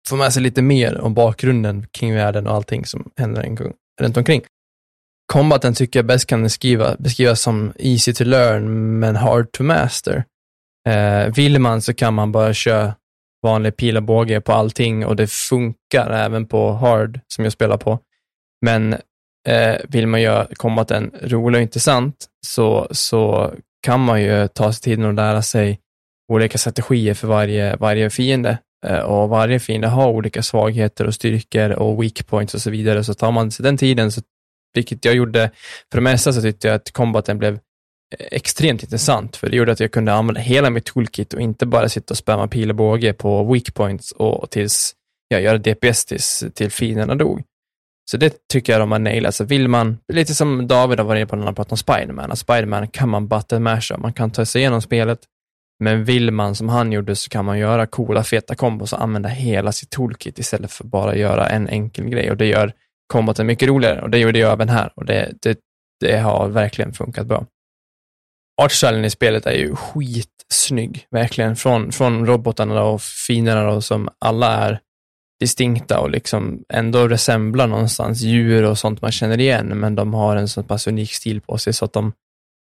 [0.09, 4.17] få med sig lite mer om bakgrunden kring världen och allting som händer en- runt
[4.17, 4.41] omkring.
[5.33, 10.23] Combaten tycker jag bäst kan beskriva, beskrivas som easy to learn men hard to master.
[10.89, 12.95] Eh, vill man så kan man bara köra
[13.43, 17.77] vanlig pil och båge på allting och det funkar även på hard som jag spelar
[17.77, 17.99] på.
[18.61, 18.95] Men
[19.47, 24.81] eh, vill man göra combaten rolig och intressant så, så kan man ju ta sig
[24.81, 25.79] tiden och lära sig
[26.31, 28.57] olika strategier för varje, varje fiende.
[28.85, 33.03] Eh, Och varje fiende har olika svagheter och styrkor och weak points och så vidare.
[33.03, 34.21] Så tar man sig den tiden, så,
[34.73, 35.51] vilket jag gjorde
[35.91, 37.59] för det mesta, så tyckte jag att combaten blev
[38.19, 41.89] extremt intressant, för det gjorde att jag kunde använda hela mitt toolkit och inte bara
[41.89, 44.93] sitta och spamma pil och båge på weak points och tills
[45.27, 47.43] jag gör DPS tills, till fienderna dog.
[48.11, 49.35] Så det tycker jag de har nailat.
[49.35, 52.31] Så vill man, lite som David har varit inne på när han pratat om Spiderman,
[52.31, 55.19] att Spiderman kan man button masha, man kan ta sig igenom spelet,
[55.79, 59.29] men vill man som han gjorde så kan man göra coola feta kombos och använda
[59.29, 62.73] hela sitt toolkit istället för bara göra en enkel grej och det gör
[63.13, 65.59] komboten mycket roligare och det gjorde jag även här och det, det,
[65.99, 67.45] det har verkligen funkat bra.
[68.61, 71.55] Artstylen i spelet är ju skitsnygg, verkligen.
[71.55, 74.79] Från, från robotarna och finerna då, som alla är
[75.39, 80.35] distinkta och liksom ändå resemblar någonstans djur och sånt man känner igen, men de har
[80.35, 82.13] en så pass unik stil på sig så att de,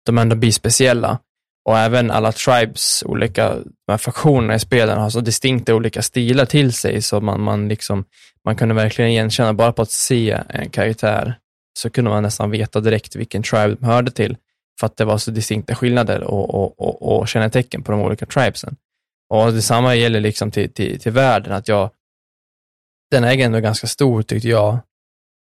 [0.05, 1.19] de ändå blir speciella.
[1.65, 6.45] och även alla tribes, olika de här faktionerna i spelen har så distinkta olika stilar
[6.45, 8.05] till sig, så man, man, liksom,
[8.45, 11.37] man kunde verkligen igenkänna, bara på att se en karaktär,
[11.79, 14.37] så kunde man nästan veta direkt vilken tribe de hörde till,
[14.79, 18.25] för att det var så distinkta skillnader och, och, och, och kännetecken på de olika
[18.25, 18.75] tribesen.
[19.29, 21.89] Och detsamma gäller liksom till, till, till världen, att jag,
[23.11, 24.79] den är ändå ganska stor tyckte jag,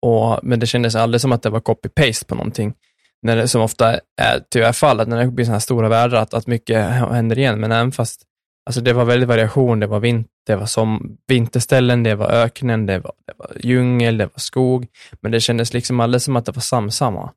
[0.02, 2.74] och, men det kändes aldrig som att det var copy-paste på någonting
[3.22, 6.34] när det, som ofta är tyvärr fallet, när det blir sådana här stora världar, att,
[6.34, 7.60] att mycket händer igen.
[7.60, 8.22] Men även fast
[8.66, 12.86] alltså det var väldigt variation, det var, vinter, det var som vinterställen, det var öknen,
[12.86, 14.88] det var, det var djungel, det var skog.
[15.22, 17.32] Men det kändes liksom aldrig som att det var samsamma.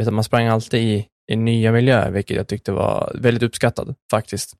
[0.00, 4.54] utan man sprang alltid i, i nya miljöer, vilket jag tyckte var väldigt uppskattat faktiskt.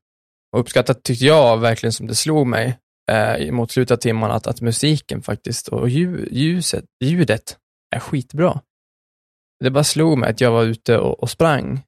[0.53, 2.77] Och uppskattat tyckte jag verkligen som det slog mig
[3.11, 7.57] eh, mot slutet av timmarna, att, att musiken faktiskt och ljuset, ljudet
[7.95, 8.61] är skitbra
[9.63, 11.81] det bara slog mig att jag var ute och, och sprang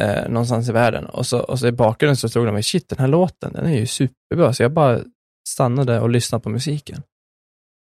[0.00, 2.88] eh, någonstans i världen och så, och så i bakgrunden så slog det mig, shit
[2.88, 5.00] den här låten, den är ju superbra, så jag bara
[5.48, 7.02] stannade och lyssnade på musiken.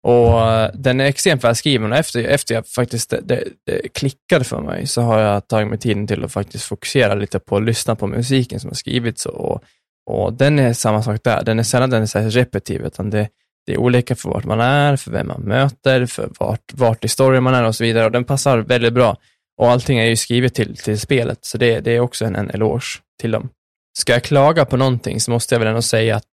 [0.07, 4.43] Och eh, den är extremt välskriven och efter, efter jag faktiskt det, det, det, klickade
[4.43, 7.63] för mig så har jag tagit mig tiden till att faktiskt fokusera lite på att
[7.63, 9.63] lyssna på musiken som har skrivits och,
[10.09, 11.43] och den är samma sak där.
[11.43, 13.29] Den är sällan den är så repetitiv, utan det,
[13.65, 17.07] det är olika för vart man är, för vem man möter, för vart, vart i
[17.07, 18.05] storyn man är och så vidare.
[18.05, 19.17] Och den passar väldigt bra.
[19.57, 22.49] Och allting är ju skrivet till, till spelet, så det, det är också en, en
[22.49, 23.49] eloge till dem.
[23.97, 26.25] Ska jag klaga på någonting så måste jag väl ändå säga att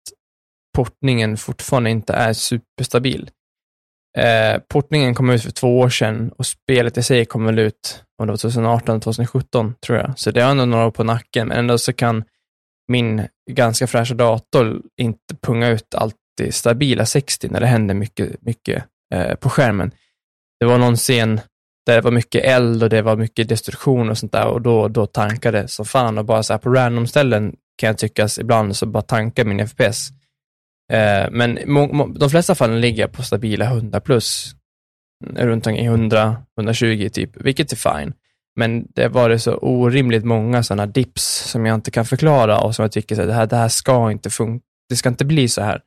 [0.75, 3.29] portningen fortfarande inte är superstabil.
[4.17, 8.03] Eh, portningen kom ut för två år sedan och spelet i sig kom väl ut
[8.21, 10.19] om det var 2018, 2017 tror jag.
[10.19, 12.23] Så det har ändå några år på nacken, men ändå så kan
[12.87, 18.83] min ganska fräscha dator inte punga ut alltid stabila 60 när det händer mycket, mycket
[19.13, 19.91] eh, på skärmen.
[20.59, 21.41] Det var någon scen
[21.85, 24.87] där det var mycket eld och det var mycket destruktion och sånt där och då,
[24.87, 28.75] då tankade som fan och bara så här på random ställen kan jag tyckas ibland
[28.75, 30.09] så bara tankar min FPS.
[30.93, 31.55] Eh, men
[32.19, 34.55] de flesta fallen ligger jag på stabila 100 plus,
[35.25, 38.13] mm, runt omkring 100, 120 typ, vilket är fine.
[38.57, 42.75] Men det var det så orimligt många sådana dips som jag inte kan förklara och
[42.75, 45.47] som jag tycker att det här, det här ska inte funka, det ska inte bli
[45.47, 45.81] så här.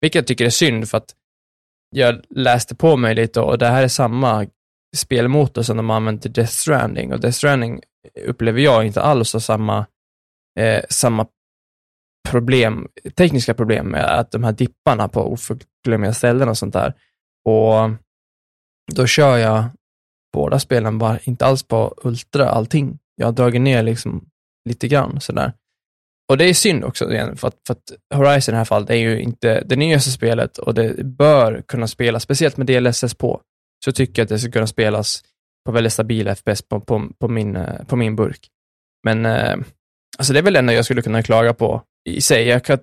[0.00, 1.14] Vilket jag tycker är synd för att
[1.94, 4.46] jag läste på mig lite och det här är samma
[4.96, 7.80] spelmotor som de använder använt till Death Stranding och Death Stranding
[8.26, 9.86] upplever jag inte alls har samma,
[10.58, 11.26] eh, samma
[12.28, 16.94] problem, tekniska problem med att de här dipparna på oförglömliga ställen och sånt där.
[17.44, 17.90] Och
[18.92, 19.64] då kör jag
[20.32, 22.98] båda spelen bara inte alls på ultra allting.
[23.16, 24.24] Jag har dragit ner liksom
[24.68, 25.52] lite grann sådär.
[26.28, 28.90] Och det är synd också, igen, för att, för att Horizon i det här fallet
[28.90, 33.40] är ju inte det nyaste spelet och det bör kunna spelas, speciellt med DLSS på,
[33.84, 35.22] så tycker jag att det ska kunna spelas
[35.66, 38.48] på väldigt stabila FPS på, på, på, min, eh, på min burk.
[39.04, 39.56] Men eh,
[40.18, 42.46] alltså det är väl det enda jag skulle kunna klaga på i sig.
[42.46, 42.80] Jag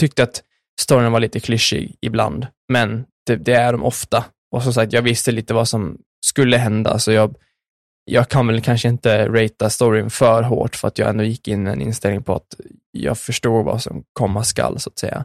[0.00, 0.42] tyckte att
[0.80, 4.24] storyn var lite klyschig ibland, men det, det är de ofta.
[4.54, 7.36] Och som sagt, jag visste lite vad som skulle hända, så jag
[8.04, 11.62] jag kan väl kanske inte ratea storyn för hårt för att jag ändå gick in
[11.62, 12.54] med en inställning på att
[12.90, 15.24] jag förstår vad som komma skall, så att säga.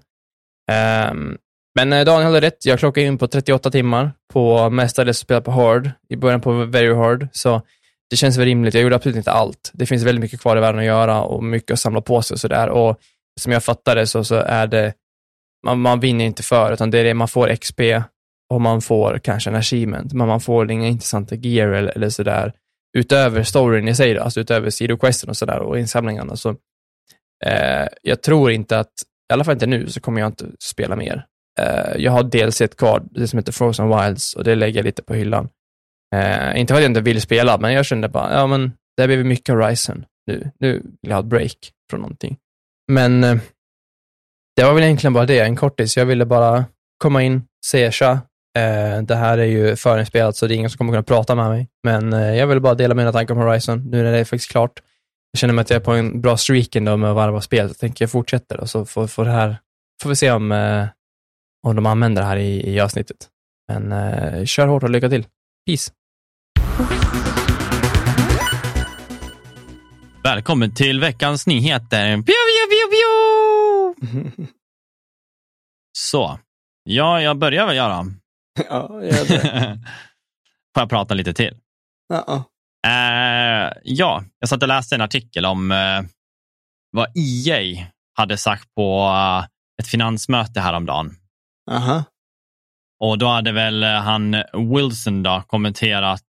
[1.12, 1.38] Um,
[1.76, 5.52] men eh, Daniel hade rätt, jag klockade in på 38 timmar på mestadels spela på
[5.52, 7.62] hard, i början på very hard, så
[8.10, 8.74] det känns väl rimligt.
[8.74, 9.72] Jag gjorde absolut inte allt.
[9.74, 12.36] Det finns väldigt mycket kvar i världen att göra och mycket att samla på sig
[12.36, 12.70] och sådär.
[12.70, 13.00] Och
[13.39, 14.93] som jag fattade så, så är det,
[15.66, 17.80] man, man vinner inte för, utan det är det, man får XP
[18.50, 22.54] och man får kanske en achievement, men man får inga intressanta gear eller, eller sådär
[22.97, 26.36] utöver storyn i sig, alltså utöver sidoquesten och sådär och insamlingarna.
[26.36, 26.50] Så,
[27.45, 28.93] eh, jag tror inte att,
[29.32, 31.26] i alla fall inte nu, så kommer jag inte spela mer.
[31.60, 34.86] Eh, jag har dels ett kvar, det som heter Frozen Wilds och det lägger jag
[34.86, 35.50] lite på hyllan.
[36.16, 39.08] Eh, inte för att jag inte vill spela, men jag kände bara, ja men det
[39.08, 40.52] blir mycket Horizon nu.
[40.60, 42.38] Nu vill jag ha ett break från någonting.
[42.91, 43.38] Men eh,
[44.56, 45.97] det var väl egentligen bara det, en kortis.
[45.97, 46.66] Jag ville bara
[46.97, 48.22] komma in, se, tja,
[49.08, 51.68] det här är ju förinspelat, så det är ingen som kommer kunna prata med mig.
[51.84, 54.52] Men eh, jag vill bara dela mina tankar om Horizon, nu när det är faktiskt
[54.52, 54.82] klart.
[55.32, 57.68] Jag känner mig att jag är på en bra streak ändå med att varva spel,
[57.68, 59.58] så jag tänker jag fortsätter och så får, får, det här,
[60.02, 60.88] får vi se om, eh,
[61.68, 63.28] om de använder det här i, i avsnittet.
[63.68, 65.26] Men eh, kör hårt och lycka till.
[65.68, 65.91] Peace!
[70.24, 72.08] Välkommen till veckans nyheter.
[72.08, 72.86] Pew, pew, pew,
[74.32, 74.47] pew!
[75.97, 76.39] Så,
[76.84, 78.06] ja, jag börjar väl göra.
[78.70, 79.41] Ja, gör det.
[80.74, 81.57] Får jag prata lite till?
[82.10, 82.43] Ja.
[82.88, 86.01] Uh, ja, jag satt och läste en artikel om uh,
[86.91, 87.86] vad EA
[88.18, 89.47] hade sagt på uh,
[89.82, 91.16] ett finansmöte häromdagen.
[91.72, 92.03] Aha.
[93.03, 96.24] Och då hade väl han Wilson då kommenterat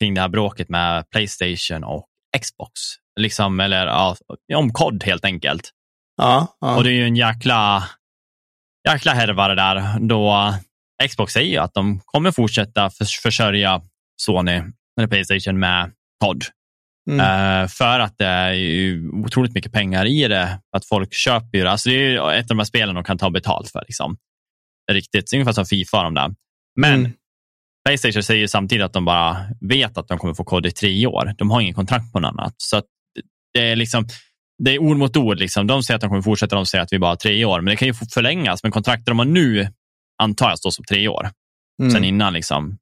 [0.00, 2.06] kring det här bråket med Playstation och
[2.40, 2.72] Xbox.
[3.20, 4.16] Liksom, eller ja,
[4.54, 5.70] om kod helt enkelt.
[6.16, 6.76] Ja, ja.
[6.76, 7.84] Och det är ju en jäkla,
[8.88, 9.98] jäkla härva det där.
[10.00, 10.54] Då
[11.08, 13.82] Xbox säger ju att de kommer fortsätta förs- försörja
[14.22, 14.62] Sony
[14.98, 15.90] eller Playstation med
[16.24, 16.44] kod.
[17.10, 17.20] Mm.
[17.20, 20.60] Eh, för att det är ju otroligt mycket pengar i det.
[20.76, 21.70] Att folk köper ju det.
[21.70, 23.82] Alltså det är ju ett av de här spelen de kan ta betalt för.
[23.86, 24.16] Liksom.
[24.92, 25.32] Riktigt.
[25.32, 26.34] Ungefär som Fifa de där.
[26.80, 27.12] Men Mm.
[27.88, 31.34] Playstation säger samtidigt att de bara vet att de kommer få kod i tre år.
[31.38, 32.54] De har ingen kontrakt på något annat.
[32.56, 32.82] Så
[33.54, 34.06] det är liksom
[34.64, 35.38] det är ord mot ord.
[35.38, 35.66] Liksom.
[35.66, 37.60] De säger att de kommer fortsätta, de säger att vi bara har tre år.
[37.60, 38.62] Men det kan ju förlängas.
[38.62, 39.68] Men kontraktet de har nu
[40.22, 41.30] antar jag står som tre år
[41.82, 41.90] Mm.
[41.92, 42.32] sen innan.
[42.32, 42.78] Liksom.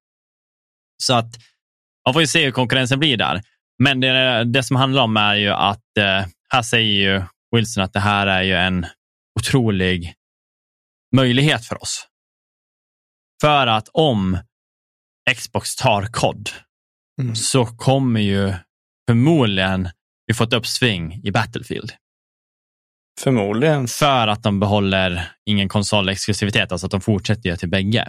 [1.02, 1.30] Så att
[2.06, 3.42] man får ju se hur konkurrensen blir där.
[3.82, 7.22] Men det, det som handlar om är ju att eh, här säger ju
[7.56, 8.86] Wilson att det här är ju en
[9.40, 10.14] otrolig
[11.16, 12.08] möjlighet för oss.
[13.40, 14.38] För att om
[15.36, 16.50] Xbox tar kod
[17.22, 17.34] Mm.
[17.36, 18.54] så kommer ju
[19.08, 19.88] förmodligen
[20.26, 21.92] vi få ett uppsving i Battlefield.
[23.20, 23.88] Förmodligen.
[23.88, 28.08] För att de behåller ingen konsolexklusivitet, alltså att de fortsätter ju till bägge.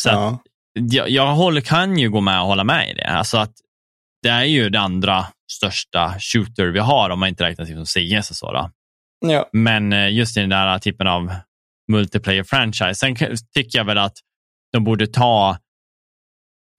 [0.00, 0.38] Så att Ja.
[0.72, 3.06] jag, jag håller, kan ju gå med och hålla med i det.
[3.06, 3.52] Alltså att
[4.22, 7.86] det är ju det andra största shooter vi har om man inte räknar till som
[7.86, 8.52] CS och så.
[8.52, 8.70] Då.
[9.26, 9.48] Ja.
[9.52, 11.34] Men eh, just i den där typen av
[11.92, 12.94] multiplayer franchise.
[12.94, 13.16] Sen
[13.54, 14.16] tycker jag väl att
[14.72, 15.56] de borde ta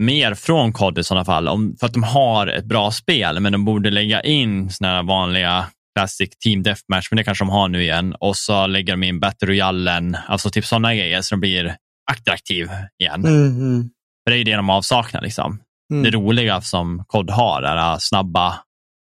[0.04, 1.48] mer från COD i sådana fall.
[1.48, 5.04] Om, för att de har ett bra spel, men de borde lägga in såna här
[5.04, 8.16] vanliga Classic Team Deathmatch, men det kanske de har nu igen.
[8.20, 11.76] Och så lägger de in Battle Royalen, alltså typ sådana grejer så de blir
[12.12, 12.70] attraktiv
[13.00, 13.26] igen.
[13.26, 13.90] Mm, mm.
[14.24, 15.22] För det är ju det de avsaknar.
[15.22, 15.60] Liksom.
[15.94, 16.04] Mm.
[16.04, 18.56] Det roliga som COD har är att snabba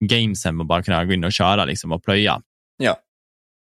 [0.06, 2.42] gamesen och bara kunna gå in och köra liksom, och plöja.
[2.78, 2.98] Ja.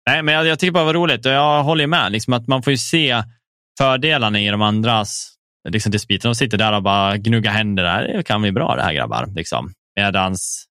[0.09, 2.11] Nej, men jag, jag tycker bara det var roligt och jag håller med.
[2.11, 3.23] Liksom, att man får ju se
[3.77, 5.33] fördelarna i de andras
[5.69, 6.29] liksom, dispyter.
[6.29, 7.83] De sitter där och bara gnuggar händer.
[7.83, 8.17] Där.
[8.17, 9.25] Det kan bli bra det här grabbar.
[9.35, 9.73] Liksom.
[9.95, 10.35] Medan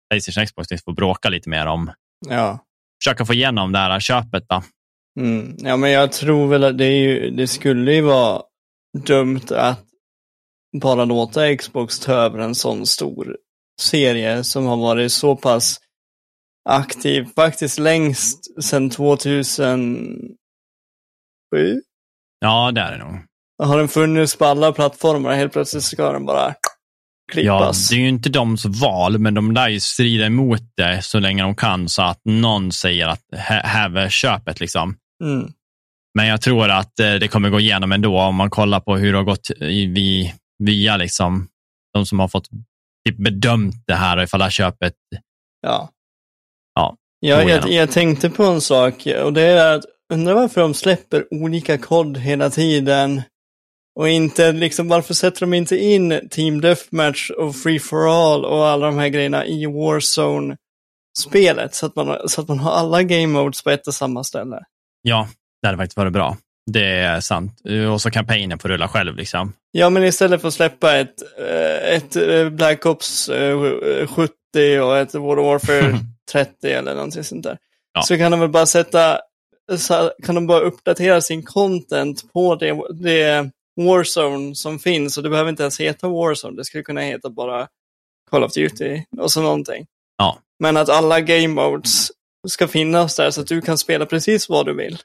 [0.10, 1.92] Playstation Xbox får bråka lite mer om,
[2.30, 2.60] Ja.
[3.04, 4.44] försöka få igenom det här köpet.
[4.50, 4.64] Då.
[5.20, 5.56] Mm.
[5.58, 8.42] Ja, men jag tror väl att det, ju, det skulle ju vara
[9.08, 9.84] dumt att
[10.82, 13.38] bara låta Xbox ta över en sån stor
[13.82, 15.80] serie som har varit så pass
[16.70, 20.28] aktiv, faktiskt längst sedan 2007.
[22.40, 23.16] Ja, det är det nog.
[23.64, 26.56] Har den funnits på alla plattformar helt plötsligt ska den bara
[27.28, 27.90] Ja, klippas.
[27.90, 31.44] det är ju inte dems val, men de lär ju strida emot det så länge
[31.44, 34.60] de kan så att någon säger att hä- häver köpet.
[34.60, 34.96] Liksom.
[35.24, 35.52] Mm.
[36.16, 39.12] Men jag tror att eh, det kommer gå igenom ändå om man kollar på hur
[39.12, 41.48] det har gått i, via liksom,
[41.94, 42.48] de som har fått
[43.10, 44.94] typ, bedömt det här och ifall det här köpet.
[45.62, 45.90] Ja.
[46.76, 50.74] Ja, Jag, jag, jag tänkte på en sak och det är att undra varför de
[50.74, 53.22] släpper olika kod hela tiden.
[53.96, 58.68] Och inte liksom, varför sätter de inte in Team Deathmatch och Free for All och
[58.68, 63.28] alla de här grejerna i Warzone-spelet så, att man, så att man har alla game
[63.28, 64.60] modes på ett och samma ställe.
[65.02, 65.28] Ja,
[65.62, 66.38] det hade faktiskt varit bra.
[66.72, 67.62] Det är sant.
[67.94, 69.16] Och så kampanjen får rulla själv.
[69.16, 69.54] Liksom.
[69.72, 74.34] Ja, men istället för att släppa ett, eh, ett eh, Black Ops eh, 70
[74.80, 76.00] och ett World of Warfare
[76.32, 77.58] 30 eller någonting sånt där.
[77.94, 78.02] Ja.
[78.02, 79.20] Så kan de väl bara sätta,
[80.26, 83.50] kan de bara uppdatera sin content på det, det
[83.82, 85.18] Warzone som finns.
[85.18, 87.68] Och det behöver inte ens heta Warzone, det skulle kunna heta bara
[88.32, 89.86] Call of Duty och så någonting.
[90.18, 90.40] Ja.
[90.60, 92.12] Men att alla game modes
[92.48, 94.98] ska finnas där så att du kan spela precis vad du vill.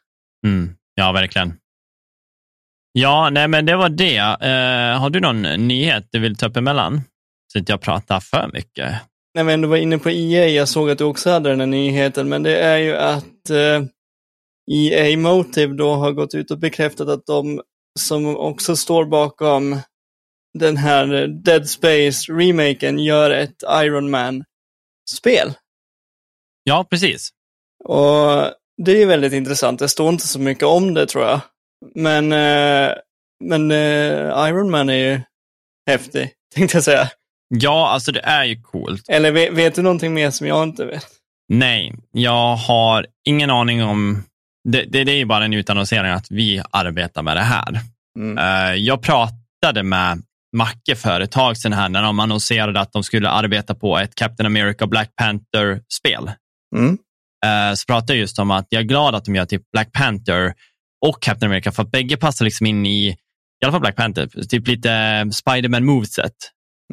[0.47, 0.75] Mm.
[0.95, 1.55] Ja, verkligen.
[2.93, 4.17] Ja, nej, men det var det.
[4.17, 7.01] Eh, har du någon nyhet du vill ta upp emellan?
[7.53, 8.95] Så inte jag pratar för mycket.
[9.35, 11.67] när vi ändå var inne på EA, jag såg att du också hade den här
[11.67, 13.83] nyheten, men det är ju att eh,
[14.71, 17.61] EA Motive då har gått ut och bekräftat att de
[17.99, 19.81] som också står bakom
[20.59, 25.53] den här Dead Space-remaken gör ett Iron Man-spel.
[26.65, 27.31] Ja, precis.
[27.85, 29.79] Och det är väldigt intressant.
[29.79, 31.41] Det står inte så mycket om det tror jag.
[31.95, 32.95] Men, eh,
[33.45, 35.21] men eh, Iron Man är ju
[35.87, 37.09] häftig, tänkte jag säga.
[37.49, 39.09] Ja, alltså det är ju coolt.
[39.09, 41.07] Eller vet, vet du någonting mer som jag inte vet?
[41.49, 44.25] Nej, jag har ingen aning om...
[44.73, 47.81] Det, det, det är bara en utannonsering att vi arbetar med det här.
[48.19, 48.39] Mm.
[48.39, 50.23] Eh, jag pratade med
[50.57, 54.15] Macke för ett tag sedan här när de annonserade att de skulle arbeta på ett
[54.15, 56.31] Captain America Black Panther-spel.
[56.77, 56.99] Mm.
[57.47, 59.93] Eh, så pratade jag just om att jag är glad att de gör typ Black
[59.93, 60.55] Panther
[61.07, 64.27] och Captain America för att bägge passar liksom in i, i alla fall Black Panther,
[64.49, 66.35] typ lite Spiderman moveset.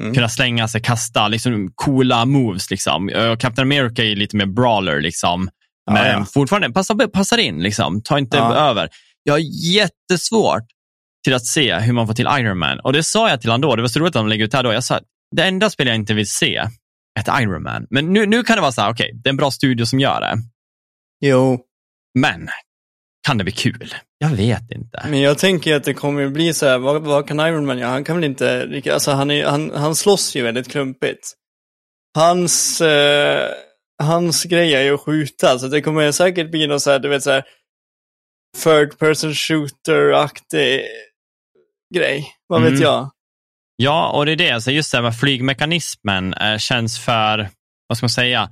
[0.02, 0.14] Mm.
[0.14, 2.72] Kunna slänga sig, kasta, liksom coola moves.
[2.72, 3.10] Liksom.
[3.40, 5.50] Captain America är lite mer brawler, liksom.
[5.86, 6.26] Ja, men ja.
[6.34, 7.64] fortfarande passar, passar in.
[7.64, 8.02] Liksom.
[8.02, 8.56] Ta inte Ja.
[8.56, 8.90] över.
[9.24, 9.42] Jag har
[9.74, 10.64] jättesvårt
[11.24, 12.80] till att se hur man får till Iron Man.
[12.80, 14.54] Och det sa jag till honom då, det var så roligt att de lägger ut
[14.54, 14.74] här då.
[14.74, 15.00] Jag sa,
[15.36, 16.56] det enda spel jag inte vill se
[17.20, 17.88] ett Iron Man.
[17.90, 19.86] Men nu, nu kan det vara så här, okej, okay, det är en bra studio
[19.86, 20.38] som gör det.
[21.26, 21.60] Jo.
[22.20, 22.50] Men
[23.28, 23.94] kan det bli kul?
[24.18, 25.06] Jag vet inte.
[25.10, 27.78] Men jag tänker att det kommer att bli så här, vad, vad kan Iron Man
[27.78, 27.90] göra?
[27.90, 31.34] Han kan väl inte, alltså han, är, han, han slåss ju väldigt klumpigt.
[32.16, 33.50] Hans, eh,
[34.04, 37.10] hans grej är ju att skjuta, så det kommer säkert bli något så här, du
[37.10, 37.44] vet så här,
[38.64, 40.82] third person shooter-aktig
[41.96, 42.28] grej.
[42.48, 42.82] Vad vet mm.
[42.82, 43.12] jag?
[43.76, 44.52] Ja, och det är det.
[44.52, 47.50] Alltså just det här med flygmekanismen eh, känns för,
[47.88, 48.50] vad ska man säga,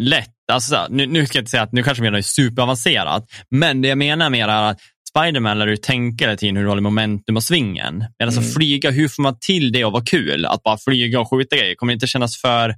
[0.00, 0.28] lätt.
[0.52, 3.88] Alltså, nu, nu ska jag inte säga att nu kanske menar är superavancerat, men det
[3.88, 7.36] jag menar mer är att Spiderman lär du tänka hela tiden hur du håller momentum
[7.36, 7.98] och svingen.
[7.98, 8.52] Men alltså mm.
[8.52, 10.46] flyga, hur får man till det och vara kul?
[10.46, 12.74] Att bara flyga och skjuta grejer kommer inte kännas för,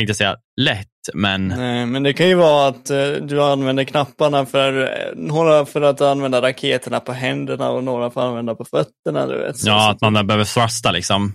[0.00, 0.86] tänkte säga, lätt.
[1.14, 1.48] Men...
[1.48, 5.82] Nej, men det kan ju vara att uh, du använder knapparna för, uh, några för
[5.82, 9.26] att använda raketerna på händerna och några för att använda på fötterna.
[9.26, 9.58] Du vet.
[9.58, 11.32] Så, ja, så, att man behöver thrusta liksom.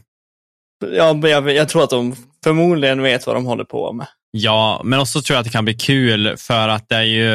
[0.86, 4.08] Ja, jag, jag tror att de förmodligen vet vad de håller på med.
[4.32, 7.26] Ja, men också tror jag att det kan bli kul för att det är ju,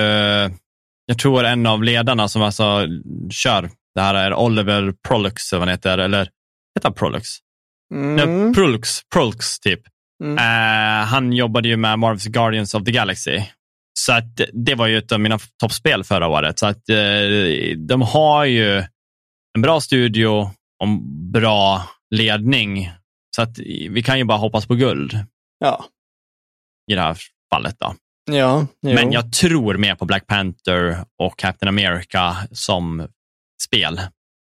[1.07, 2.87] jag tror en av ledarna som alltså
[3.31, 7.29] kör det här är Oliver Prolux, vad han heter, eller heter han Prolux?
[7.95, 8.17] Mm.
[8.17, 9.81] Nej, Prolux, Prolux typ.
[10.21, 10.33] Mm.
[10.35, 13.43] Uh, han jobbade ju med Marvels Guardians of the Galaxy.
[13.99, 16.59] Så att det var ju ett av mina toppspel förra året.
[16.59, 18.79] Så att uh, de har ju
[19.55, 20.51] en bra studio
[20.83, 20.89] och
[21.33, 22.91] bra ledning.
[23.37, 23.59] Så att
[23.91, 25.19] vi kan ju bara hoppas på guld.
[25.59, 25.85] Ja.
[26.91, 27.17] I det här
[27.51, 27.95] fallet då.
[28.31, 28.95] Ja, jo.
[28.95, 33.09] Men jag tror mer på Black Panther och Captain America som
[33.63, 34.01] spel.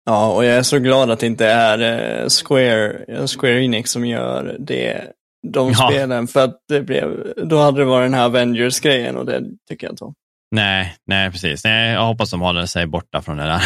[0.05, 4.05] Ja, och jag är så glad att det inte är eh, Square, Square Enix som
[4.05, 5.07] gör det
[5.47, 5.89] de ja.
[5.89, 6.27] spelen.
[6.27, 9.93] För att det blev, då hade det varit den här Avengers-grejen och det tycker jag
[9.93, 10.13] inte om.
[10.51, 11.63] Nej, nej precis.
[11.63, 13.61] Nej, jag hoppas de håller sig borta från det där.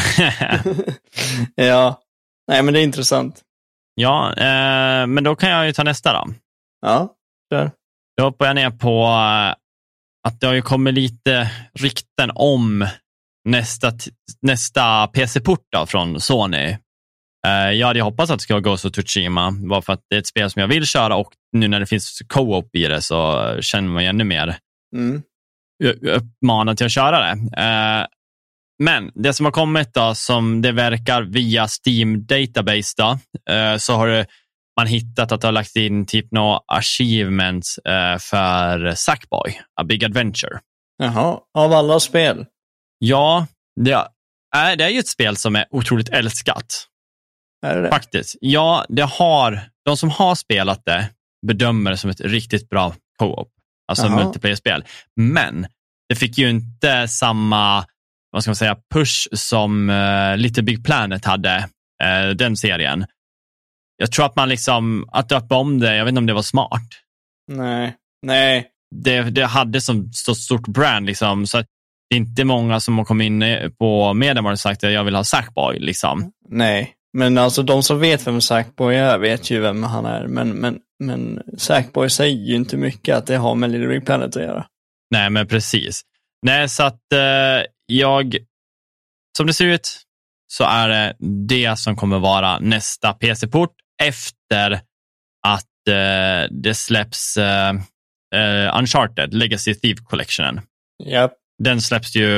[1.68, 2.02] ja,
[2.48, 3.42] nej men det är intressant.
[3.96, 6.34] Ja, eh, men då kan jag ju ta nästa då.
[6.82, 7.14] Ja,
[7.54, 7.72] kör.
[8.18, 9.56] Då hoppar jag ner på eh,
[10.28, 12.88] att det har ju kommit lite rykten om
[13.50, 13.92] nästa,
[14.42, 16.78] nästa PC-port från Sony.
[17.48, 20.16] Eh, jag hade hoppats att det skulle vara Ghost of Tsushima, bara för att det
[20.16, 23.02] är ett spel som jag vill köra och nu när det finns co-op i det
[23.02, 24.58] så känner man ännu mer
[24.96, 25.22] mm.
[26.02, 27.62] uppmanad till att köra det.
[27.64, 28.08] Eh,
[28.84, 33.20] men det som har kommit då, som det verkar via Steam Database, då,
[33.54, 34.26] eh, så har
[34.80, 37.80] man hittat att det har lagt in typ några achievements
[38.20, 40.60] för Sackboy, A Big Adventure.
[40.98, 42.46] Jaha, av alla spel?
[43.00, 43.48] Ja,
[43.82, 43.92] det
[44.56, 46.88] är, det är ju ett spel som är otroligt älskat.
[47.66, 47.90] Är det?
[47.90, 48.36] Faktiskt.
[48.42, 51.10] Ja, det har, de som har spelat det
[51.48, 53.50] bedömer det som ett riktigt bra co-op,
[53.88, 54.86] alltså multiplayer-spel.
[55.16, 55.68] Men
[56.10, 57.86] det fick ju inte samma
[58.32, 61.58] vad ska man säga, push som uh, Little Big Planet hade,
[62.04, 63.06] uh, den serien.
[63.98, 66.42] Jag tror att man liksom, att döpa om det, jag vet inte om det var
[66.42, 66.88] smart.
[67.52, 68.68] Nej, nej.
[68.96, 71.58] Det, det hade som så stort brand, liksom, så
[72.10, 73.44] det är inte många som har kommit in
[73.80, 75.80] på medien och sagt att jag vill ha Sackboy.
[75.80, 76.32] Liksom.
[76.50, 80.28] Nej, men alltså de som vet vem Sackboy är vet ju vem han är.
[80.28, 84.36] Men, men, men Sackboy säger ju inte mycket att det har med Little Big Planet
[84.36, 84.66] att göra.
[85.12, 86.02] Nej, men precis.
[86.42, 88.38] Nej, så att eh, jag,
[89.38, 90.02] som det ser ut,
[90.54, 91.16] så är det
[91.48, 94.72] det som kommer vara nästa PC-port efter
[95.48, 97.74] att eh, det släpps eh,
[98.36, 100.62] uh, Uncharted, Legacy Thief Collectionen.
[101.06, 101.32] Yep.
[101.64, 102.30] Den släpps ju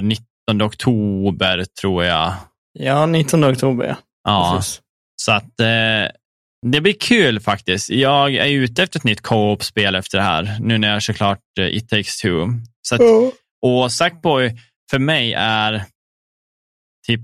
[0.00, 2.34] 19 oktober tror jag.
[2.72, 3.96] Ja, 19 oktober.
[4.28, 4.80] Ja, Precis.
[5.16, 6.10] så att eh,
[6.66, 7.90] det blir kul faktiskt.
[7.90, 11.40] Jag är ute efter ett nytt co-op-spel efter det här, nu när jag kör klart
[11.60, 12.46] eh, It takes two.
[12.82, 13.30] Så att, mm.
[13.66, 14.58] Och Sackboy
[14.90, 15.84] för mig är
[17.06, 17.20] typ,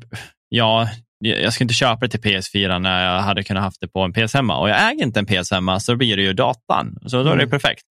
[0.49, 0.89] ja,
[1.19, 4.13] jag ska inte köpa det till PS4 när jag hade kunnat haft det på en
[4.13, 6.99] PS hemma och jag äger inte en PS hemma så då blir det ju datan.
[7.07, 7.51] Så då är det mm.
[7.51, 7.83] perfekt.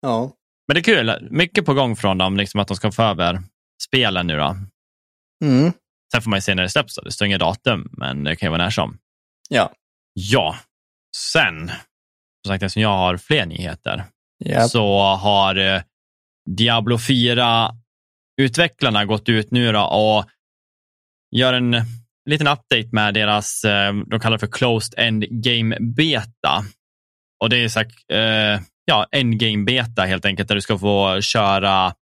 [0.00, 0.32] Ja.
[0.68, 3.42] Men det är kul, mycket på gång från dem, liksom att de ska få över
[3.88, 4.56] spelen nu då.
[5.44, 5.72] Mm.
[6.12, 6.98] Sen får man ju se när det släpps.
[7.04, 8.98] Det står inga datum, men det kan ju vara när som.
[9.48, 9.72] Ja.
[10.12, 10.56] Ja.
[11.16, 11.78] Sen, som
[12.48, 14.04] sagt, eftersom jag har fler nyheter,
[14.44, 14.70] yep.
[14.70, 15.82] så har eh,
[16.50, 20.24] Diablo 4-utvecklarna gått ut nu och
[21.36, 21.76] gör en
[22.30, 26.64] liten update med deras, eh, de kallar det för Closed End Game Beta.
[27.42, 31.20] Och det är så här, eh, ja, endgame beta helt enkelt, där du ska få
[31.20, 31.94] köra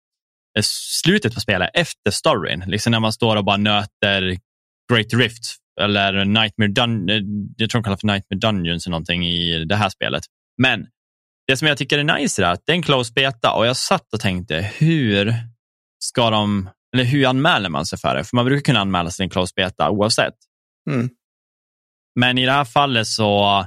[0.62, 2.64] slutet på spelet efter storyn.
[2.66, 4.36] Liksom när man står och bara nöter
[4.92, 5.42] Great Rift
[5.80, 7.16] eller Nightmare Dun eh,
[7.57, 10.22] jag tror de kallar för Nightmare Dungeons eller någonting i det här spelet.
[10.62, 10.86] Men
[11.46, 13.76] det som jag tycker är nice är att det är en close beta och jag
[13.76, 15.34] satt och tänkte hur
[16.05, 18.24] ska de, eller hur anmäler man sig för det?
[18.24, 20.34] För man brukar kunna anmäla sig till en close beta oavsett.
[20.90, 21.11] Mm.
[22.20, 23.66] Men i det här fallet så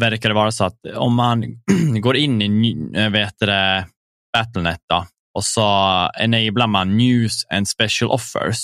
[0.00, 1.44] verkar det vara så att om man
[2.00, 3.86] går in i eh, vet det,
[4.32, 5.62] Battlenet då, och så
[6.20, 8.56] enablar man news and special offers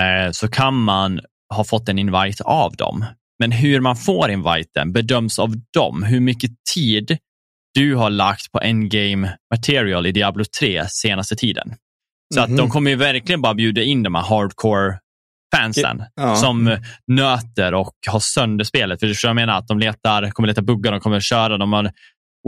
[0.00, 1.20] eh, så kan man
[1.54, 3.04] ha fått en invite av dem.
[3.38, 6.02] Men hur man får inviten bedöms av dem.
[6.02, 7.18] Hur mycket tid
[7.74, 11.74] du har lagt på endgame material i Diablo 3 senaste tiden.
[12.34, 12.56] Så att Mhm.
[12.56, 14.98] de kommer ju verkligen bara bjuda in de här hardcore
[15.56, 16.36] fansen Ja.
[16.36, 16.76] som
[17.06, 19.00] nöter och har sönder spelet.
[19.00, 19.58] För jag menar?
[19.58, 21.58] Att de letar, kommer leta buggar, de kommer köra.
[21.58, 21.90] De har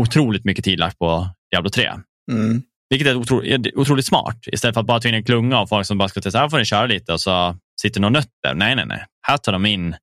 [0.00, 1.90] otroligt mycket tid lagt på Diablo 3.
[2.32, 2.62] Mm.
[2.90, 4.38] Vilket är otroligt, otroligt smart.
[4.46, 6.48] Istället för att bara ta in en klunga och folk som bara ska testa, här
[6.48, 8.54] får ni köra lite och så sitter någon nötter.
[8.54, 9.04] Nej, nej, nej.
[9.26, 9.96] Här tar de in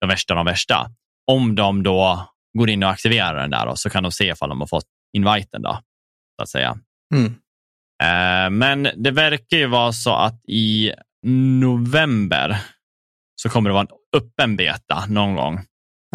[0.00, 0.90] de värsta av de värsta.
[1.30, 2.28] Om de då
[2.58, 4.86] går in och aktiverar den där och så kan de se ifall de har fått
[5.16, 5.80] inviten då,
[6.36, 6.78] så att säga.
[7.14, 7.34] Mm.
[8.02, 10.92] Eh, Men det verkar ju vara så att i
[11.60, 12.58] november
[13.42, 15.60] så kommer det vara en öppen beta någon gång.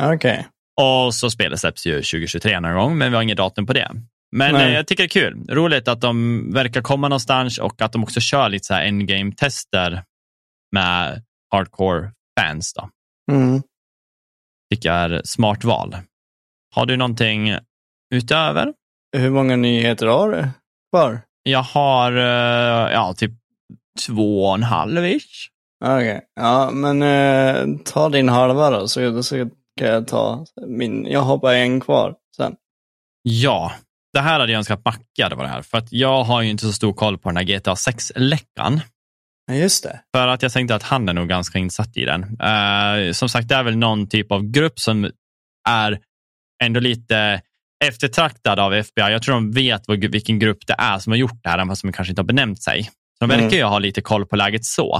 [0.01, 0.47] Okej.
[0.81, 3.91] Och så spelet släpps ju 2023 någon gång, men vi har inget datum på det.
[4.31, 4.69] Men Nej.
[4.69, 5.45] eh, jag tycker det är kul.
[5.49, 10.03] Roligt att de verkar komma någonstans och att de också kör lite så här endgame-tester
[10.71, 12.73] med hardcore fans.
[12.73, 12.89] Då.
[13.31, 13.61] Mm.
[14.73, 15.97] Tycker jag är smart val.
[16.75, 17.55] Har du någonting
[18.13, 18.73] utöver?
[19.17, 20.47] Hur många nyheter har du
[20.93, 21.21] kvar?
[21.43, 23.31] Jag har eh, ja, typ
[24.07, 25.49] två och en halv ish.
[25.85, 26.21] Okej.
[26.35, 31.05] Ja, men eh, ta din halva då, så, då ska jag ta min.
[31.05, 32.55] Jag har bara en kvar sen.
[33.21, 33.71] Ja,
[34.13, 35.61] det här hade jag önskat Macke hade varit här.
[35.61, 38.81] För att jag har ju inte så stor koll på den här GTA 6-läckan.
[39.47, 39.99] Ja, just det.
[40.15, 42.23] För att jag tänkte att han är nog ganska insatt i den.
[42.41, 45.11] Eh, som sagt, det är väl någon typ av grupp som
[45.69, 45.99] är
[46.63, 47.41] ändå lite
[47.85, 49.11] eftertraktad av FBI.
[49.11, 51.81] Jag tror de vet vad, vilken grupp det är som har gjort det här, fast
[51.81, 52.83] de kanske inte har benämnt sig.
[52.83, 53.57] Så de verkar Mm.
[53.57, 54.95] ju ha lite koll på läget så.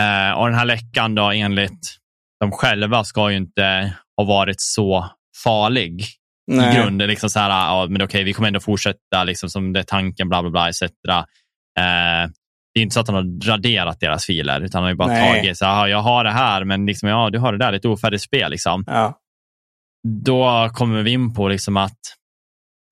[0.00, 1.96] Eh, och den här läckan då, enligt
[2.40, 5.10] de själva, ska ju inte ha varit så
[5.44, 6.06] farlig
[6.52, 6.76] i Nej.
[6.76, 7.08] grunden.
[7.08, 10.28] Liksom så här, ja, men okej, vi kommer ändå fortsätta liksom som det är tanken,
[10.28, 10.82] bla bla bla, etc.
[10.82, 10.88] Eh,
[12.74, 15.40] det är inte så att han har raderat deras filer, utan han har bara Nej.
[15.40, 17.72] tagit, så, här, "Ja, jag har det här, men liksom, ja, du har det där,
[17.72, 18.50] det är ett ofärdigt spel.
[18.50, 18.84] Liksom.
[18.86, 19.18] Ja.
[20.24, 21.98] Då kommer vi in på liksom att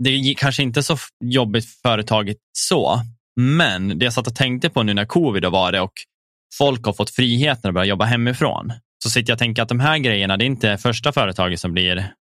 [0.05, 3.01] det är kanske inte så jobbigt för företaget så,
[3.41, 5.93] men det jag satt och tänkte på nu när covid har varit och
[6.59, 9.81] folk har fått friheten att börja jobba hemifrån, så sitter jag och tänker att de
[9.81, 12.13] här grejerna, det är inte första företaget som blir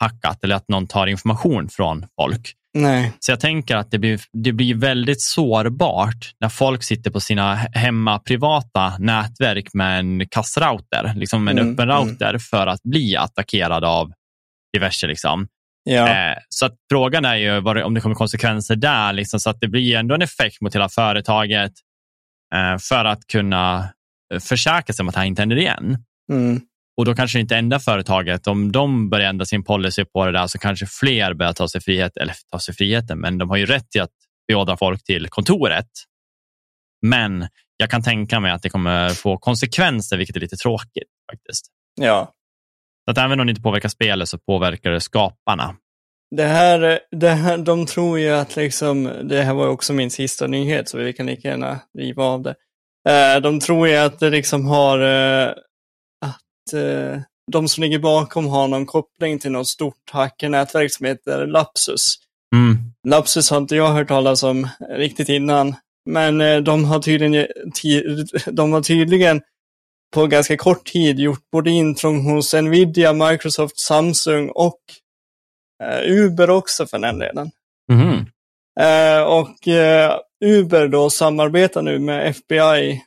[0.00, 2.52] hackat eller att någon tar information från folk.
[2.74, 3.12] Nej.
[3.18, 7.56] Så jag tänker att det blir, det blir väldigt sårbart när folk sitter på sina
[7.56, 12.08] he- hemma privata nätverk med en kassrouter, liksom en Mm, öppen mm.
[12.08, 14.12] router för att bli attackerad av
[14.72, 15.06] diverse.
[15.06, 15.48] Liksom.
[15.84, 16.08] Ja.
[16.08, 19.60] Eh, så att frågan är ju det, om det kommer konsekvenser där, liksom, så att
[19.60, 21.72] det blir ändå en effekt mot hela företaget
[22.54, 23.88] eh, för att kunna
[24.34, 25.98] eh, försäkra sig om att det här inte händer igen.
[26.32, 26.60] Mm.
[26.96, 30.46] Och då kanske inte enda företaget, om de börjar ändra sin policy på det där
[30.46, 33.66] så kanske fler börjar ta sig frihet, eller ta sig friheten, men de har ju
[33.66, 34.10] rätt till att
[34.48, 35.88] beordra folk till kontoret.
[37.06, 41.66] Men jag kan tänka mig att det kommer få konsekvenser, vilket är lite tråkigt faktiskt.
[42.00, 42.32] ja.
[43.04, 45.76] Så att även om det inte påverkar spelet så påverkar det skaparna.
[46.36, 50.46] Det här, det här, de tror ju att liksom, det här var också min sista
[50.46, 52.54] nyhet så vi kan lika gärna riva av det.
[53.08, 54.98] Eh, de tror ju att det liksom har,
[56.72, 57.20] eh,
[57.52, 62.16] de som ligger bakom har någon koppling till något stort hackernätverk som heter Lapsus.
[62.54, 62.78] Mm.
[63.08, 65.74] Lapsus har inte jag hört talas om riktigt innan.
[66.10, 67.46] Men eh, de har tydligen,
[68.46, 69.42] de har tydligen
[70.14, 74.80] på ganska kort tid gjort både intrång hos Nvidia, Microsoft, Samsung och
[75.82, 77.50] eh, Uber också för den delen.
[77.92, 78.26] Mhm.
[78.80, 83.02] Eh, och eh, Uber då samarbetar nu med FBI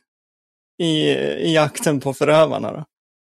[0.82, 1.10] i,
[1.48, 2.72] i jakten på förövarna.
[2.72, 2.84] Då.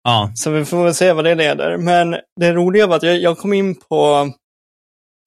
[0.04, 0.32] Ja.
[0.36, 1.78] Så vi får väl se vad det leder.
[1.78, 4.32] Men det roliga var att jag, jag kom in på,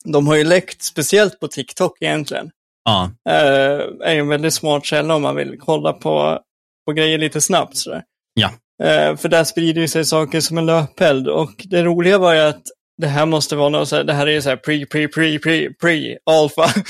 [0.04, 2.50] de har ju läckt speciellt på TikTok egentligen.
[2.84, 3.10] Ja.
[3.28, 6.40] Eh, är ju en väldigt smart källa om man vill kolla på,
[6.86, 7.76] på grejer lite snabbt.
[7.76, 8.02] Sådär.
[8.34, 8.50] Ja.
[8.84, 11.28] Eh, för där sprider sig saker som en löpeld.
[11.28, 12.62] Och det roliga var ju att
[12.98, 15.08] det här måste vara något så här, det här är ju så här pre, pre,
[15.08, 16.66] pre, pre, pre, alfa.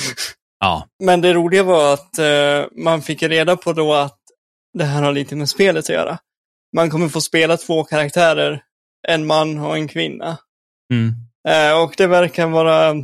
[0.59, 0.87] Ja.
[1.05, 4.18] Men det roliga var att eh, man fick reda på då att
[4.78, 6.18] det här har lite med spelet att göra.
[6.76, 8.62] Man kommer få spela två karaktärer,
[9.08, 10.38] en man och en kvinna.
[10.92, 11.14] Mm.
[11.48, 12.94] Eh, och det verkar vara,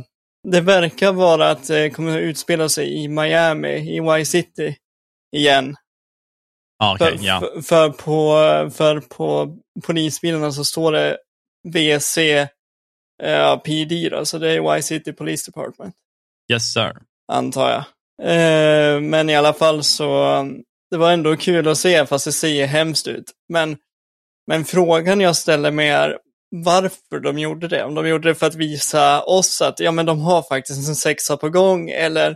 [0.47, 4.77] det verkar vara att det kommer att utspela sig i Miami, i Y-City
[5.35, 5.75] igen.
[6.79, 7.17] Ja, okej.
[7.17, 7.39] För, ja.
[7.39, 11.17] för, för, på, för på polisbilarna så står det
[11.67, 12.17] VC
[13.23, 15.95] eh, PD, då, så det är Y-City Police Department
[16.51, 16.93] Yes sir.
[17.31, 17.83] antar jag.
[18.21, 20.43] Eh, men i alla fall så,
[20.93, 23.31] det var ändå kul att se, fast det ser hemskt ut.
[23.49, 23.77] Men,
[24.47, 26.17] men frågan jag ställer mig är,
[26.49, 27.83] varför de gjorde det.
[27.83, 30.95] Om de gjorde det för att visa oss att ja, men de har faktiskt en
[30.95, 32.35] sexa på gång eller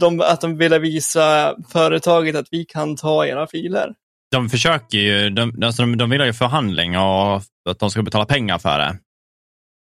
[0.00, 3.94] de, att de ville visa företaget att vi kan ta era filer.
[4.30, 8.02] De försöker ju, de, alltså de, de vill ha ju förhandling och att de ska
[8.02, 8.98] betala pengar för det.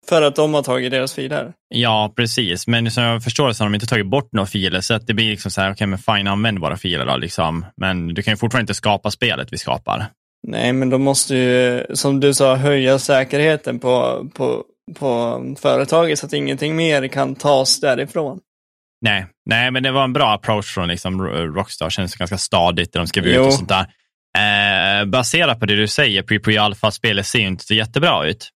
[0.10, 1.54] För att de har tagit deras filer?
[1.70, 2.68] Ja, precis.
[2.68, 5.08] Men som jag förstår det så har de inte tagit bort några filer, så att
[5.08, 7.66] det blir liksom så här, okej, okay, men fine, använd våra filer då, liksom.
[7.78, 10.06] Men du kan ju fortfarande inte skapa spelet vi skapar.
[10.48, 14.64] Nej, men de måste ju, som du sa, höja säkerheten på, på,
[15.00, 18.40] på företaget så att ingenting mer kan tas därifrån.
[19.02, 21.90] Nej, nej, men det var en bra approach från liksom Rockstar.
[21.90, 23.88] Känns ganska stadigt när de skrev ut och sånt där.
[24.38, 28.50] Eh, baserat på det du säger, pre-pre alpha-spelet ser ju inte så jättebra ut.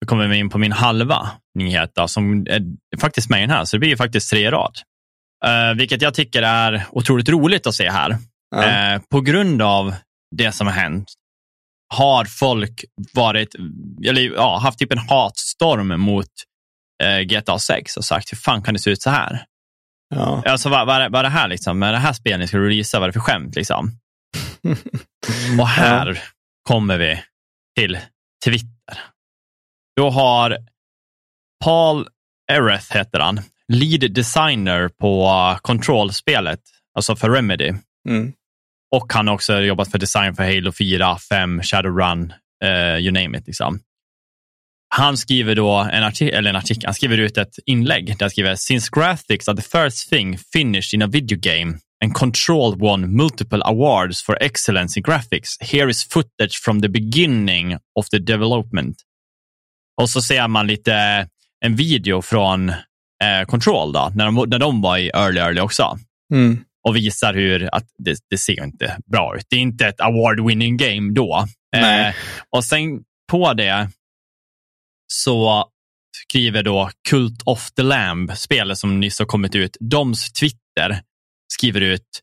[0.00, 3.50] Då kommer vi in på min halva nyhet då, som är faktiskt med i den
[3.50, 4.78] här, så det blir ju faktiskt tre rad.
[5.44, 8.18] Eh, vilket jag tycker är otroligt roligt att se här.
[8.50, 8.64] Ja.
[8.64, 9.94] Eh, på grund av
[10.36, 11.12] det som har hänt
[11.94, 12.84] har folk
[13.14, 13.54] varit,
[14.06, 16.30] eller ja, haft typ en hatstorm mot
[17.02, 19.44] eh, GTA 6 och sagt hur fan kan det se ut så här?
[20.14, 20.42] Ja.
[20.46, 21.78] Alltså vad, vad, är, vad är det här liksom?
[21.78, 23.98] Med det här spelet ni ska releasa, vad är det för skämt liksom?
[25.60, 26.14] och här ja.
[26.68, 27.22] kommer vi
[27.76, 27.98] till
[28.44, 28.75] Twitter.
[29.96, 30.58] Då har
[31.64, 32.08] Paul
[32.52, 33.40] Ereth, heter han,
[33.72, 35.30] lead designer på
[35.62, 36.60] Control-spelet,
[36.94, 37.72] alltså för Remedy.
[38.08, 38.32] Mm.
[38.96, 42.32] Och han har också jobbat för design för Halo 4, 5, Shadowrun,
[42.64, 43.46] uh, you name it.
[43.46, 43.80] Liksom.
[44.88, 48.30] Han skriver då en artikel, eller en artikel, han skriver ut ett inlägg där han
[48.30, 53.16] skriver “Since graphics are the first thing finished in a video game and Control won
[53.16, 58.96] multiple awards for excellence in graphics, here is footage from the beginning of the development.”
[60.00, 61.28] Och så ser man lite
[61.64, 65.98] en video från eh, Control då, när de, när de var i early early också.
[66.32, 66.64] Mm.
[66.88, 69.46] Och visar hur att det, det ser inte bra ut.
[69.48, 71.46] Det är inte ett award winning game då.
[71.76, 72.14] Eh,
[72.50, 73.90] och sen på det
[75.12, 75.64] så
[76.24, 81.02] skriver då Cult of the Lamb, spelet som nyss har kommit ut, doms Twitter
[81.52, 82.22] skriver ut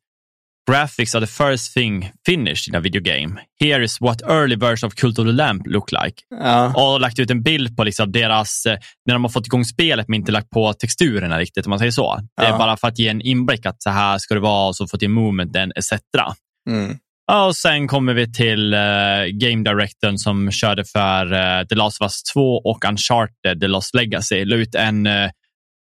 [0.71, 3.39] Graphics are the first thing finished in a video game.
[3.59, 6.23] Here is what early version of Cult of the Lamp look like.
[6.29, 6.73] Ja.
[6.75, 10.07] Och lagt ut en bild på liksom deras, eh, när de har fått igång spelet
[10.07, 12.19] men inte lagt på texturerna riktigt, om man säger så.
[12.41, 14.75] Det är bara för att ge en inblick att så här ska det vara och
[14.75, 15.91] så fått in movementen etc.
[16.69, 16.97] Mm.
[17.31, 22.05] Och sen kommer vi till uh, Game Directorn som körde för uh, The Last of
[22.05, 24.45] Us 2 och Uncharted The Lost Legacy.
[24.45, 25.29] La ut en uh,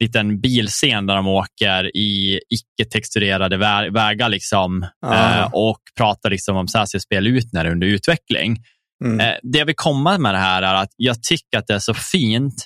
[0.01, 5.45] liten bilscen där de åker i icke-texturerade vä vägar liksom, ah.
[5.53, 8.57] och pratar liksom om så spel ut när det är under utveckling.
[9.03, 9.39] Mm.
[9.43, 11.93] det jag vill komma med det här är att jag tycker att det är så
[11.93, 12.65] fint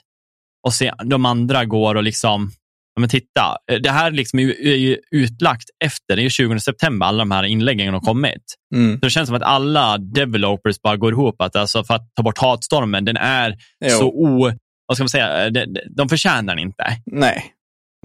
[0.67, 2.51] att se de andra går och liksom
[2.99, 7.17] men titta, eh, det här liksom är ju utlagt efter, det är 20 september alla
[7.17, 8.55] de här inläggen har kommit.
[8.75, 8.99] Mm.
[8.99, 12.23] Så det känns som att alla developers bara går ihop, att alltså för att ta
[12.23, 13.55] bort hatstormen, den är
[13.85, 13.89] jo.
[13.89, 14.51] så o...
[14.87, 15.49] Vad ska man säga?
[15.49, 16.97] De, de förtjänar inte.
[17.05, 17.53] Nej,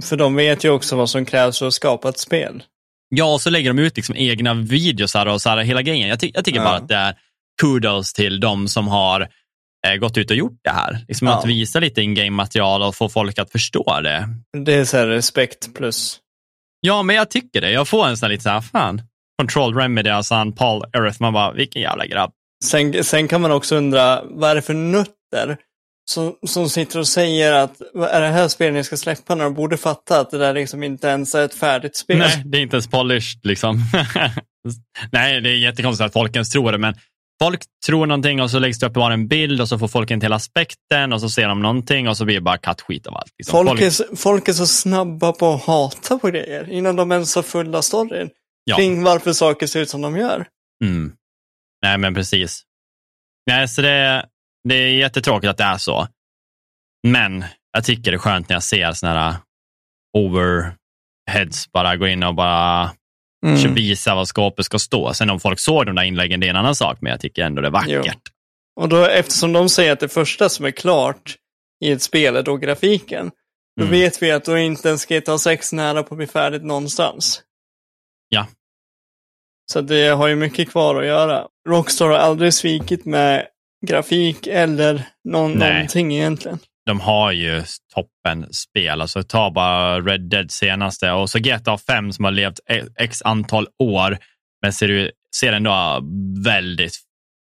[0.03, 2.63] för de vet ju också vad som krävs för att skapa ett spel.
[3.09, 6.09] Ja, och så lägger de ut liksom egna videos och så här, hela grejen.
[6.09, 6.65] Jag, ty jag tycker ja.
[6.65, 7.15] bara att det är
[7.61, 9.29] kudos till de som har
[9.87, 11.05] eh, gått ut och gjort det här.
[11.09, 11.39] Liksom ja.
[11.39, 14.29] Att visa lite in-game material och få folk att förstå det.
[14.65, 16.19] Det är så här respekt plus.
[16.81, 17.71] Ja, men jag tycker det.
[17.71, 19.03] Jag får en sån här lite så här, fan,
[19.39, 22.33] Control Remedy, alltså han Paul Erith, man bara, vilken jävla grabb.
[22.65, 25.57] Sen, sen kan man också undra, vad är det för nutter
[26.11, 27.81] som, som sitter och säger att
[28.11, 30.83] är det här spelet ni ska släppa när de borde fatta att det där liksom
[30.83, 32.19] inte ens är ett färdigt spel?
[32.19, 33.79] Nej, det är inte ens polished liksom.
[35.13, 36.95] Nej, det är jättekonstigt att folk ens tror det, men
[37.43, 40.11] folk tror någonting och så läggs det upp bara en bild och så får folk
[40.11, 43.17] en till aspekten och så ser de någonting och så blir det bara kattskit av
[43.17, 43.33] allt.
[43.39, 43.53] Liksom.
[43.53, 43.81] Folk, folk...
[43.81, 47.83] Är, folk är så snabba på att hata på grejer innan de ens har fulla
[47.83, 48.31] storyn.
[48.65, 48.77] Ja.
[48.77, 50.47] Kring varför saker ser ut som de gör.
[50.85, 51.13] Mm.
[51.83, 52.63] Nej, men precis.
[53.47, 54.27] Nej, så det,
[54.69, 56.09] det är jättetråkigt att det är så.
[57.07, 59.37] Men jag tycker det är skönt när jag ser sådana här
[60.17, 62.91] overheads bara gå in och bara
[63.47, 63.75] Mm.
[63.75, 65.15] Visa vad skåpet ska stå.
[65.15, 67.45] Sen om folk såg de där inläggen, det är en annan sak, men jag tycker
[67.45, 68.05] ändå det är vackert.
[68.07, 68.13] Jo.
[68.81, 71.37] Och då, eftersom de säger att det första som är klart
[71.85, 73.31] i ett spel är då grafiken,
[73.77, 73.93] då mm.
[74.01, 77.43] vet vi att då är inte ens GTA 6 nära på att bli färdigt någonstans.
[78.29, 78.47] Ja.
[79.73, 81.47] Så det har ju mycket kvar att göra.
[81.69, 83.47] Rockstar har aldrig svikit med
[83.87, 86.59] grafik eller någon, någonting egentligen
[86.91, 87.63] de har ju
[87.95, 89.01] toppen spel.
[89.01, 92.61] Alltså ta bara Red Dead senaste och så GTA 5 som har levt
[92.99, 94.19] x antal år
[94.63, 96.01] men ser, ser ändå
[96.45, 96.95] väldigt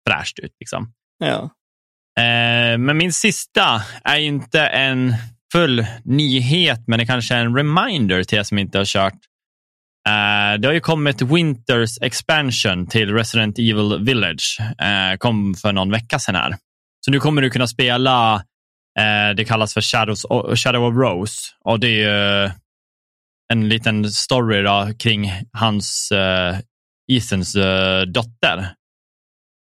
[0.07, 0.51] fräscht ut.
[0.59, 0.93] Liksom.
[1.19, 1.49] Ja.
[2.19, 5.13] Eh, men min sista är inte en
[5.51, 9.17] full nyhet, men det kanske är en reminder till er som inte har kört.
[10.09, 14.57] Eh, det har ju kommit Winters expansion till Resident Evil Village.
[14.59, 16.55] Eh, kom för någon vecka sedan här.
[17.05, 18.35] Så nu kommer du kunna spela,
[18.99, 21.51] eh, det kallas för Shadows, Shadow of Rose.
[21.65, 22.51] Och det är ju
[23.53, 26.11] en liten story då, kring hans,
[27.11, 27.53] Ethans
[28.07, 28.73] dotter.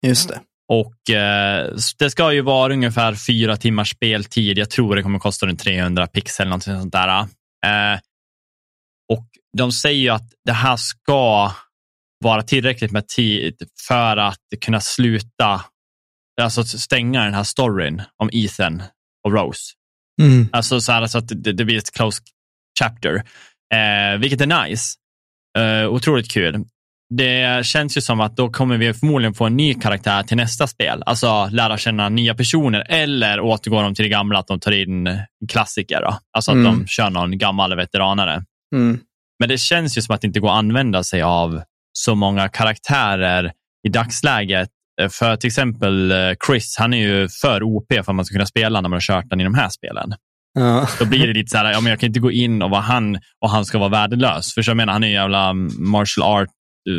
[0.06, 0.40] Just det.
[0.68, 4.58] Och eh, Det ska ju vara ungefär fyra timmars speltid.
[4.58, 6.48] Jag tror det kommer kosta runt 300 pixel.
[6.48, 7.20] Något sånt där.
[7.66, 7.98] Eh,
[9.12, 9.26] och
[9.56, 11.52] De säger ju att det här ska
[12.24, 13.54] vara tillräckligt med tid
[13.88, 15.64] för att kunna sluta,
[16.40, 18.82] alltså stänga den här storyn om Ethan
[19.26, 19.60] och Rose.
[20.22, 20.48] Mm.
[20.52, 22.22] Alltså så, här, så att det, det blir ett close
[22.80, 23.14] chapter,
[23.74, 24.94] eh, vilket är nice.
[25.58, 26.64] Eh, otroligt kul.
[27.14, 30.66] Det känns ju som att då kommer vi förmodligen få en ny karaktär till nästa
[30.66, 31.02] spel.
[31.06, 35.20] Alltså lära känna nya personer eller återgår de till det gamla att de tar in
[35.48, 36.00] klassiker.
[36.00, 36.18] Då.
[36.32, 36.64] Alltså att Mm.
[36.78, 38.44] de kör någon gammal veteranare.
[38.74, 39.00] Mm.
[39.38, 41.62] Men det känns ju som att det inte går att använda sig av
[41.92, 43.52] så många karaktärer
[43.88, 44.68] i dagsläget.
[45.02, 46.16] Eh, För till exempel eh,
[46.46, 49.00] Chris, han är ju för OP för att man ska kunna spela när man har
[49.00, 50.14] kört den i de här spelen.
[50.54, 50.88] Ja.
[50.98, 52.80] Då blir det lite så här, ja, men jag kan inte gå in och vara
[52.80, 54.54] han och han ska vara värdelös.
[54.54, 56.48] För jag menar, han är ju jävla martial art.
[56.88, 56.94] eh,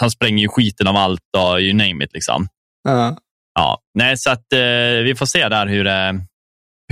[0.00, 2.10] Han spränger ju skiten av allt och you name it.
[2.12, 2.48] Liksom.
[2.88, 3.16] Ja.
[3.54, 4.58] Ja, nej, så att eh,
[5.04, 6.20] vi får se där hur det,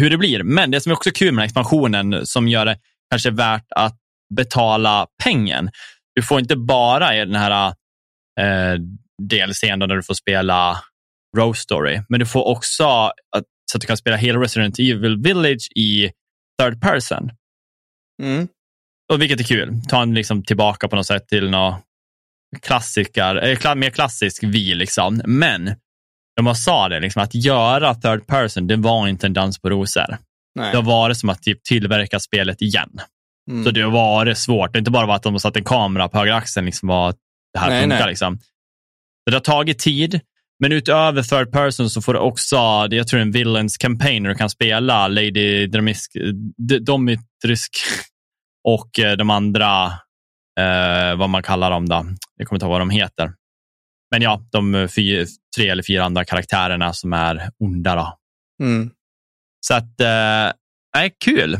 [0.00, 0.42] hur det blir.
[0.42, 2.76] Men det som är också kul med expansionen som gör det
[3.10, 3.96] kanske värt att
[4.34, 5.70] betala pengen.
[6.14, 7.74] Du får inte bara i den här
[8.40, 8.74] eh,
[9.22, 10.82] DLCn där du får spela
[11.36, 15.22] Rose Story, men du får också att, så att du kan spela hela Resident Evil
[15.22, 16.10] Village i
[16.62, 17.30] third person.
[18.22, 18.48] Mm.
[19.12, 19.80] Och vilket är kul.
[19.88, 21.82] Ta en liksom tillbaka på något sätt till något
[22.62, 24.74] klassiker, eh, kla- mer klassisk vi.
[24.74, 25.22] Liksom.
[25.24, 25.74] Men
[26.36, 29.70] de har sa det, liksom, att göra third person, det var inte en dans på
[29.70, 30.18] rosor.
[30.54, 30.70] Nej.
[30.70, 33.00] Det har varit som att typ tillverka spelet igen.
[33.50, 33.64] Mm.
[33.64, 34.72] Så det har varit svårt.
[34.72, 37.14] Det är inte bara att de har satt en kamera på högra axeln, liksom, vad
[37.52, 37.98] det här Nej, funkar.
[37.98, 38.08] nej.
[38.08, 38.38] Liksom.
[38.38, 40.20] Så det har tagit tid,
[40.60, 44.30] men utöver third person så får du också, det- jag tror en villains campaign, där
[44.30, 46.12] du kan spela Lady Dramisk,
[46.80, 47.70] Domitrisk
[48.68, 49.86] och eh, de andra,
[50.60, 52.06] eh, vad man kallar dem då.
[52.36, 53.32] Jag kommer inte ihåg vad de heter.
[54.10, 55.26] Men ja, de fy,
[55.56, 57.94] tre eller fyra andra karaktärerna som är onda.
[57.96, 58.18] Då.
[58.64, 58.90] Mm.
[59.66, 60.52] Så att, eh,
[60.96, 61.58] nej, kul.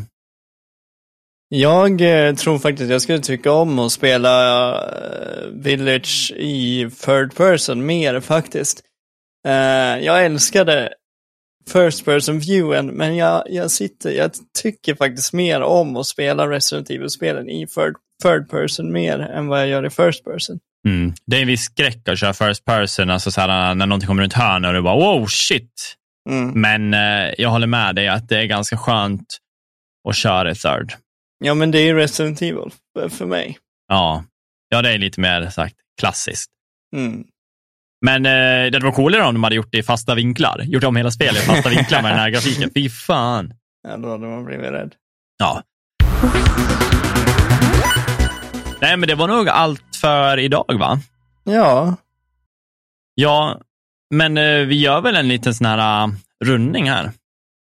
[1.54, 7.86] Jag eh, tror faktiskt jag skulle tycka om att spela eh, Village i third person
[7.86, 8.82] mer faktiskt.
[9.46, 10.92] Eh, jag älskade
[11.72, 14.30] first person viewen, men jag, jag, sitter, jag
[14.62, 19.60] tycker faktiskt mer om att spela Resident Evil-spelen i third, third person mer än vad
[19.60, 20.58] jag gör i first person.
[20.88, 21.12] Mm.
[21.26, 24.22] Det är en viss skräck att köra first person, alltså så här, när någonting kommer
[24.22, 25.96] runt hörnet och du bara wow, shit.
[26.30, 26.60] Mm.
[26.60, 29.38] Men eh, jag håller med dig att det är ganska skönt
[30.08, 30.92] att köra i third.
[31.42, 32.70] Ja, men det är ju Resident Evil
[33.10, 33.58] för- mig.
[33.88, 34.24] Ja,
[34.68, 36.50] ja det är lite mer sagt klassiskt.
[36.96, 37.24] Mm.
[38.04, 40.60] Men eh, det varit coolare om de hade gjort det i fasta vinklar.
[40.64, 42.70] Gjort om hela spelet i fasta vinklar med den här grafiken.
[42.74, 43.54] Fy fan.
[43.88, 44.94] Ja, då hade man blivit rädd.
[45.38, 45.62] Ja.
[48.80, 50.98] Nej, men det var nog allt för idag, va?
[51.44, 51.96] Ja,
[53.14, 53.60] Ja,
[54.14, 56.14] men eh, vi gör väl en liten sån här uh,
[56.44, 57.10] rundning här.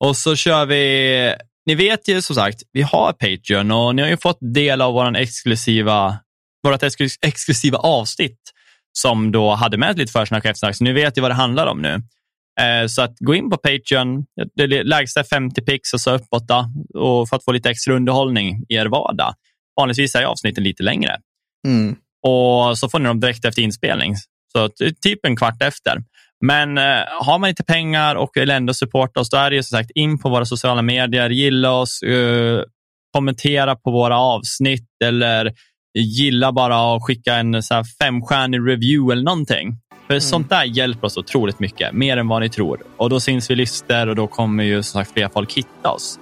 [0.04, 1.34] Och så kör vi,
[1.68, 4.92] ni vet ju som sagt, vi har Patreon och ni har ju fått del av
[4.92, 6.18] våran exklusiva,
[6.66, 8.38] exklus- exklusiva avsnitt
[8.92, 11.66] som då hade med lite försnack och eftersnack, så ni vet ju vad det handlar
[11.66, 11.94] om nu.
[12.60, 14.24] Eh, Så att gå in på Patreon,
[14.56, 16.50] det lägsta är 50 pix och så uppåt
[16.94, 19.34] och för att få lite extra underhållning i er vardag.
[19.76, 21.16] Vanligtvis är avsnitten lite längre.
[21.66, 21.96] mm.
[22.22, 24.14] Och så får ni dem direkt efter inspelning.
[24.52, 26.02] Så ty- typ en kvart efter.
[26.40, 29.62] Men eh, har man inte pengar och vill ändå supporta oss, då är det ju
[29.62, 32.62] som sagt in på våra sociala medier, gilla oss, eh,
[33.12, 35.52] kommentera på våra avsnitt eller
[35.98, 39.76] gilla bara och skicka en så här femstjärnig review eller någonting.
[40.06, 42.82] För sånt där hjälper oss otroligt mycket, mer än vad ni tror.
[42.96, 46.18] Och då syns vi listor och då kommer ju som sagt fler folk hitta oss.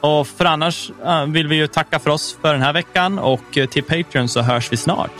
[0.00, 3.58] Och för annars eh, vill vi ju tacka för oss för den här veckan och
[3.58, 5.10] eh, till Patreon så hörs vi snart.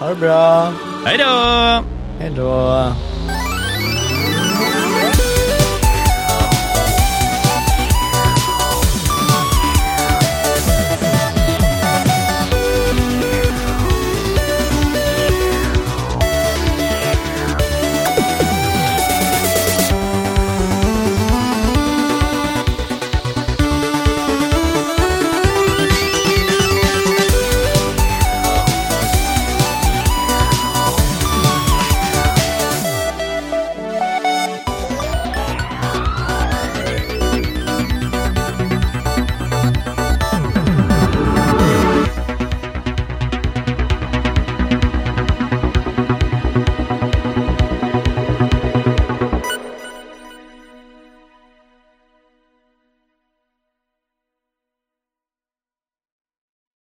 [0.00, 0.72] Ha det bra.
[1.04, 2.03] Hej då!
[2.18, 2.92] Hej då.